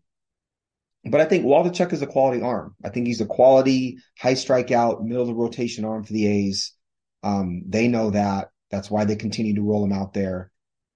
but 1.05 1.21
I 1.21 1.25
think 1.25 1.45
Waldichuk 1.45 1.93
is 1.93 2.03
a 2.03 2.07
quality 2.07 2.43
arm. 2.43 2.75
I 2.85 2.91
think 2.91 3.07
he's 3.07 3.21
a 3.21 3.27
quality 3.27 3.99
high 4.19 4.35
strikeout, 4.35 5.03
middle 5.03 5.23
of 5.23 5.29
the 5.29 5.35
rotation 5.35 5.85
arm 5.85 6.05
for 6.05 6.13
the 6.13 6.27
A's. 6.27 6.75
Um, 7.23 7.63
they 7.67 7.89
know 7.89 8.11
that. 8.11 8.51
That's 8.71 8.91
why 8.91 9.05
they 9.05 9.17
continue 9.17 9.55
to 9.55 9.63
roll 9.63 9.85
him 9.85 9.93
out 9.93 10.13
there. 10.13 10.53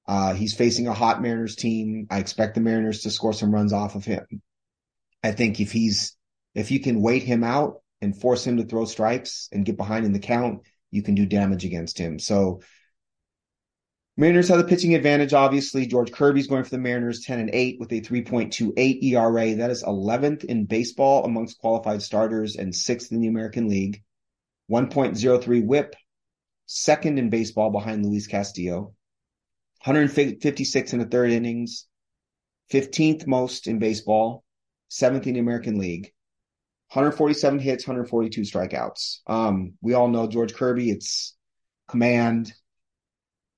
Uh, 0.07 0.35
he's 0.35 0.55
facing 0.55 0.87
a 0.87 0.95
hot 0.95 1.23
Mariners 1.23 1.57
team. 1.57 2.07
I 2.11 2.19
expect 2.19 2.55
the 2.55 2.61
Mariners 2.61 3.03
to 3.03 3.11
score 3.11 3.33
some 3.33 3.53
runs 3.53 3.73
off 3.73 3.95
of 3.95 4.05
him. 4.05 4.27
I 5.23 5.33
think 5.33 5.61
if 5.61 5.73
he's, 5.73 6.17
if 6.55 6.71
you 6.71 6.81
can 6.81 7.01
wait 7.01 7.23
him 7.23 7.43
out 7.43 7.81
and 8.03 8.19
force 8.19 8.47
him 8.47 8.59
to 8.59 8.65
throw 8.65 8.85
strikes 8.85 9.49
and 9.51 9.65
get 9.65 9.79
behind 9.79 10.05
in 10.05 10.13
the 10.13 10.19
count, 10.19 10.61
you 10.91 11.03
can 11.03 11.15
do 11.15 11.25
damage 11.25 11.65
against 11.65 11.97
him. 11.99 12.19
So 12.19 12.61
Mariners 14.17 14.49
have 14.49 14.59
the 14.59 14.65
pitching 14.65 14.95
advantage, 14.95 15.33
obviously. 15.33 15.87
George 15.87 16.13
Kirby's 16.13 16.47
going 16.47 16.63
for 16.63 16.71
the 16.71 16.79
Mariners 16.79 17.25
10 17.25 17.41
and 17.41 17.51
8 17.53 17.81
with 17.81 17.91
a 17.93 18.01
3.28 18.01 19.03
ERA. 19.03 19.55
That 19.57 19.73
is 19.73 19.83
11th 19.83 20.45
in 20.45 20.67
baseball 20.67 21.25
amongst 21.25 21.59
qualified 21.59 22.01
starters 22.01 22.55
and 22.55 22.73
sixth 22.73 23.11
in 23.11 23.21
the 23.21 23.27
American 23.27 23.69
League. 23.69 24.03
1.03 24.71 25.67
whip, 25.67 25.97
second 26.67 27.19
in 27.19 27.29
baseball 27.29 27.71
behind 27.71 28.07
Luis 28.07 28.29
Castillo. 28.29 28.95
156 29.85 30.93
in 30.93 30.99
the 31.01 31.05
third 31.07 31.31
innings, 31.31 31.87
15th 32.73 33.27
most 33.27 33.67
in 33.67 33.79
baseball, 33.79 34.45
seventh 34.89 35.27
in 35.27 35.35
the 35.35 35.41
American 35.41 35.79
League. 35.79 36.13
147 36.93 37.59
hits, 37.59 37.87
142 37.87 38.43
strikeouts. 38.43 39.19
Um, 39.27 39.75
we 39.83 39.95
all 39.95 40.09
know 40.09 40.29
George 40.29 40.55
Kirby. 40.55 40.91
It's 40.91 41.37
command 41.89 42.53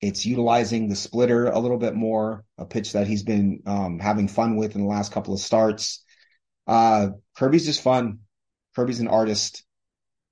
it's 0.01 0.25
utilizing 0.25 0.89
the 0.89 0.95
splitter 0.95 1.47
a 1.47 1.59
little 1.59 1.77
bit 1.77 1.95
more, 1.95 2.43
a 2.57 2.65
pitch 2.65 2.93
that 2.93 3.07
he's 3.07 3.23
been 3.23 3.63
um, 3.65 3.99
having 3.99 4.27
fun 4.27 4.55
with 4.55 4.75
in 4.75 4.81
the 4.81 4.87
last 4.87 5.11
couple 5.11 5.33
of 5.33 5.39
starts. 5.39 6.03
Uh, 6.67 7.09
Kirby's 7.35 7.65
just 7.65 7.81
fun. 7.81 8.19
Kirby's 8.75 8.99
an 8.99 9.07
artist. 9.07 9.63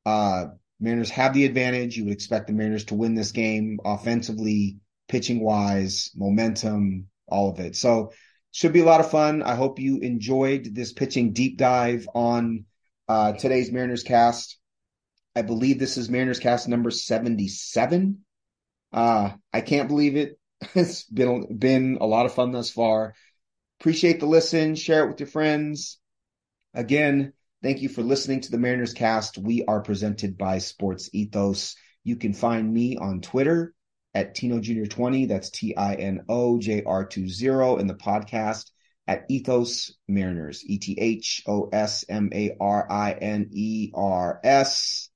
Uh, 0.06 0.47
Mariners 0.80 1.10
have 1.12 1.34
the 1.34 1.45
advantage. 1.45 1.97
You 1.97 2.06
would 2.06 2.13
expect 2.13 2.47
the 2.47 2.54
Mariners 2.54 2.86
to 2.86 2.95
win 2.95 3.15
this 3.15 3.32
game 3.32 3.80
offensively, 3.84 4.78
pitching 5.08 5.43
wise, 5.43 6.12
momentum, 6.15 7.08
all 7.28 7.49
of 7.49 7.60
it. 7.60 7.75
So 7.75 8.12
should 8.51 8.73
be 8.73 8.82
a 8.82 8.86
lot 8.86 8.99
of 8.99 9.10
fun. 9.10 9.41
I 9.41 9.56
hope 9.56 9.80
you 9.80 9.99
enjoyed 9.99 10.75
this 10.75 10.93
pitching 10.93 11.34
deep 11.34 11.58
dive 11.58 12.08
on 12.13 12.65
uh, 13.08 13.34
today's 13.34 13.71
Mariners 13.71 14.04
cast. 14.04 14.58
I 15.36 15.41
believe 15.41 15.80
this 15.80 15.97
is 15.97 16.10
Mariners 16.10 16.39
cast 16.39 16.67
number 16.67 16.91
77. 16.91 18.25
Uh, 18.95 19.31
I 19.51 19.60
can't 19.62 19.89
believe 19.89 20.15
it. 20.15 20.39
It's 20.73 21.03
been 21.03 21.58
been 21.60 21.97
a 21.99 22.08
lot 22.08 22.25
of 22.25 22.34
fun 22.34 22.51
thus 22.51 22.71
far. 22.71 23.13
Appreciate 23.79 24.21
the 24.21 24.25
listen. 24.25 24.75
Share 24.75 25.03
it 25.03 25.10
with 25.10 25.19
your 25.19 25.27
friends. 25.27 25.99
Again, 26.73 27.34
thank 27.62 27.81
you 27.81 27.89
for 27.89 28.01
listening 28.01 28.39
to 28.41 28.51
the 28.51 28.58
Mariners 28.58 28.93
Cast. 28.93 29.38
We 29.38 29.65
are 29.65 29.81
presented 29.81 30.38
by 30.38 30.60
Sports 30.60 31.10
Ethos. 31.12 31.75
You 32.05 32.15
can 32.15 32.34
find 32.34 32.73
me 32.73 32.95
on 32.95 33.19
Twitter 33.19 33.73
at 34.13 34.34
Tino 34.34 34.60
Jr. 34.60 34.86
20. 34.86 35.25
That's 35.25 35.49
T 35.49 35.75
I 35.75 35.95
N 35.95 36.23
O 36.29 36.58
J 36.58 36.84
R 36.84 37.05
20 37.05 37.81
in 37.81 37.88
the 37.88 37.95
podcast 37.95 38.71
at 39.08 39.25
Ethos 39.29 39.93
Mariners. 40.08 40.63
E 40.65 40.79
T 40.79 40.97
H 40.97 41.43
O 41.47 41.69
S 41.71 42.05
M 42.08 42.29
A 42.34 42.55
R 42.62 42.89
I 42.89 43.12
N 43.12 43.49
E 43.51 43.91
R 43.93 44.39
S. 44.41 45.10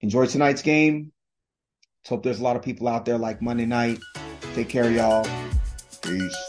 Enjoy 0.00 0.26
tonight's 0.26 0.62
game. 0.62 1.12
Hope 2.08 2.22
there's 2.22 2.40
a 2.40 2.42
lot 2.42 2.56
of 2.56 2.62
people 2.62 2.88
out 2.88 3.04
there 3.04 3.18
like 3.18 3.42
Monday 3.42 3.66
night. 3.66 3.98
Take 4.54 4.70
care, 4.70 4.90
y'all. 4.90 5.26
Peace. 6.00 6.47